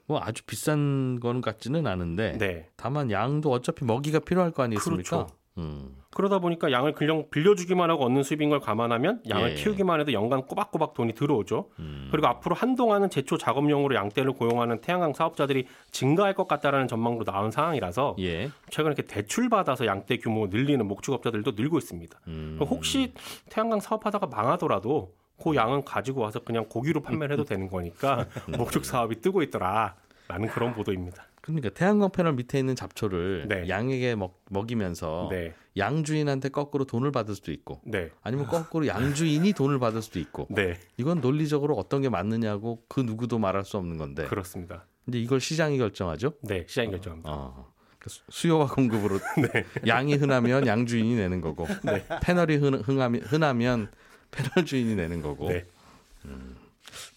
뭐 0.06 0.20
아주 0.20 0.42
비싼 0.44 1.20
건 1.20 1.40
같지는 1.40 1.86
않은데 1.86 2.38
네. 2.38 2.68
다만 2.76 3.10
양도 3.10 3.50
어차피 3.52 3.84
먹이가 3.84 4.20
필요할 4.20 4.50
거 4.52 4.62
아니겠습니까? 4.64 5.02
그렇죠. 5.10 5.37
음, 5.58 5.96
그러다 6.10 6.38
보니까 6.38 6.72
양을 6.72 6.92
그냥 6.92 7.26
빌려주기만 7.30 7.90
하고 7.90 8.04
얻는 8.04 8.22
수입인 8.22 8.48
걸 8.48 8.60
감안하면 8.60 9.22
양을 9.28 9.50
예. 9.50 9.54
키우기만 9.54 10.00
해도 10.00 10.12
연간 10.12 10.46
꼬박꼬박 10.46 10.94
돈이 10.94 11.14
들어오죠. 11.14 11.68
음. 11.80 12.08
그리고 12.10 12.28
앞으로 12.28 12.54
한동안은 12.54 13.10
제초 13.10 13.36
작업용으로 13.36 13.94
양떼를 13.94 14.32
고용하는 14.32 14.80
태양광 14.80 15.12
사업자들이 15.12 15.66
증가할 15.90 16.34
것 16.34 16.48
같다라는 16.48 16.88
전망도 16.88 17.24
나온 17.24 17.50
상황이라서 17.50 18.16
예. 18.20 18.50
최근에 18.70 18.94
이렇게 18.94 19.02
대출 19.02 19.48
받아서 19.48 19.86
양떼 19.86 20.18
규모 20.18 20.46
늘리는 20.46 20.86
목축업자들도 20.86 21.52
늘고 21.52 21.78
있습니다. 21.78 22.18
음. 22.28 22.58
혹시 22.60 23.12
태양광 23.50 23.80
사업하다가 23.80 24.26
망하더라도 24.26 25.12
그 25.42 25.54
양은 25.54 25.84
가지고 25.84 26.22
와서 26.22 26.40
그냥 26.40 26.66
고기로 26.68 27.00
판매를 27.00 27.34
해도 27.34 27.44
되는 27.44 27.68
거니까 27.68 28.26
목축 28.58 28.84
사업이 28.84 29.20
뜨고 29.20 29.42
있더라 29.42 29.94
라는 30.28 30.48
그런 30.48 30.74
보도입니다. 30.74 31.26
그러니까 31.40 31.70
태양광 31.70 32.10
패널 32.10 32.34
밑에 32.34 32.58
있는 32.58 32.76
잡초를 32.76 33.46
네. 33.48 33.68
양에게 33.68 34.14
먹, 34.14 34.44
먹이면서 34.50 35.28
네, 35.30 35.54
양 35.78 36.04
주인한테 36.04 36.50
거꾸로 36.50 36.84
돈을 36.84 37.10
받을 37.10 37.34
수도 37.34 37.50
있고 37.52 37.80
네, 37.84 38.10
아니면 38.22 38.46
거꾸로 38.46 38.86
양 38.86 39.14
주인이 39.14 39.50
돈을 39.54 39.78
받을 39.78 40.02
수도 40.02 40.18
있고 40.18 40.46
네, 40.50 40.78
이건 40.98 41.22
논리적으로 41.22 41.74
어떤 41.76 42.02
게 42.02 42.10
맞느냐고 42.10 42.84
그 42.88 43.00
누구도 43.00 43.38
말할 43.38 43.64
수 43.64 43.78
없는 43.78 43.96
건데 43.96 44.26
그렇습니다. 44.26 44.84
근데 45.06 45.18
이걸 45.20 45.40
시장이 45.40 45.78
결정하죠. 45.78 46.34
네, 46.42 46.66
시장이 46.68 46.90
결정합니다. 46.90 47.30
어. 47.32 47.72
그 47.98 48.10
수- 48.10 48.22
수요와 48.28 48.66
공급으로 48.68 49.18
네. 49.52 49.64
양이 49.86 50.14
흔하면 50.14 50.66
양 50.66 50.84
주인이 50.84 51.16
내는 51.16 51.40
거고 51.40 51.66
패널이 52.22 52.56
흔, 52.56 52.74
흔하면, 52.74 53.22
흔하면 53.22 53.90
패널 54.30 54.66
주인이 54.66 54.94
내는 54.94 55.22
거고 55.22 55.48
네. 55.48 55.64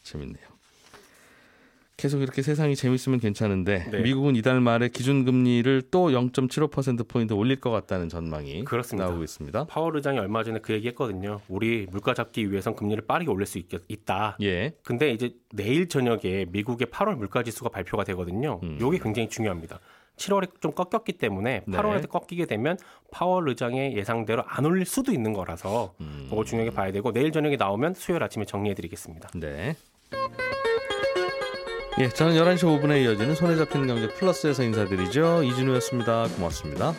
재밌네요. 0.03 0.45
계속 2.01 2.23
이렇게 2.23 2.41
세상이 2.41 2.75
재밌으면 2.75 3.19
괜찮은데 3.19 3.85
네. 3.91 4.01
미국은 4.01 4.35
이달 4.35 4.59
말에 4.59 4.89
기준금리를 4.89 5.83
또 5.91 6.09
0.75% 6.09 7.07
포인트 7.07 7.33
올릴 7.33 7.59
것 7.59 7.69
같다는 7.69 8.09
전망이 8.09 8.63
그렇습니다. 8.63 9.05
나오고 9.07 9.23
있습니다. 9.23 9.65
파월 9.65 9.95
의장이 9.97 10.17
얼마 10.17 10.43
전에 10.43 10.57
그 10.63 10.73
얘기 10.73 10.87
했거든요. 10.87 11.41
우리 11.47 11.85
물가 11.91 12.15
잡기 12.15 12.51
위해선 12.51 12.75
금리를 12.75 13.05
빠르게 13.05 13.29
올릴 13.29 13.45
수 13.45 13.59
있, 13.59 13.67
있다. 13.87 14.37
예, 14.41 14.73
근데 14.83 15.11
이제 15.11 15.35
내일 15.53 15.89
저녁에 15.89 16.47
미국의 16.49 16.87
8월 16.87 17.17
물가 17.17 17.43
지수가 17.43 17.69
발표가 17.69 18.03
되거든요. 18.05 18.59
음. 18.63 18.79
이게 18.81 18.97
굉장히 18.97 19.29
중요합니다. 19.29 19.79
7월에 20.15 20.59
좀 20.59 20.71
꺾였기 20.71 21.13
때문에 21.13 21.61
네. 21.67 21.77
8월에 21.77 22.09
꺾이게 22.09 22.47
되면 22.47 22.79
파월 23.11 23.47
의장의 23.49 23.95
예상대로 23.95 24.43
안 24.47 24.65
올릴 24.65 24.87
수도 24.87 25.11
있는 25.11 25.33
거라서 25.33 25.93
음. 26.01 26.25
그거 26.31 26.43
중요하게 26.43 26.75
봐야 26.75 26.91
되고 26.91 27.11
내일 27.11 27.31
저녁에 27.31 27.57
나오면 27.57 27.93
수요일 27.93 28.23
아침에 28.23 28.45
정리해드리겠습니다. 28.45 29.29
네. 29.35 29.75
예, 32.01 32.09
저는 32.09 32.33
11시 32.33 32.63
5분에 32.63 33.03
이어지는 33.03 33.35
손에 33.35 33.55
잡히는 33.55 33.85
경제 33.85 34.07
플러스에서 34.07 34.63
인사드리죠. 34.63 35.43
이진우였습니다. 35.43 36.29
고맙습니다. 36.35 36.95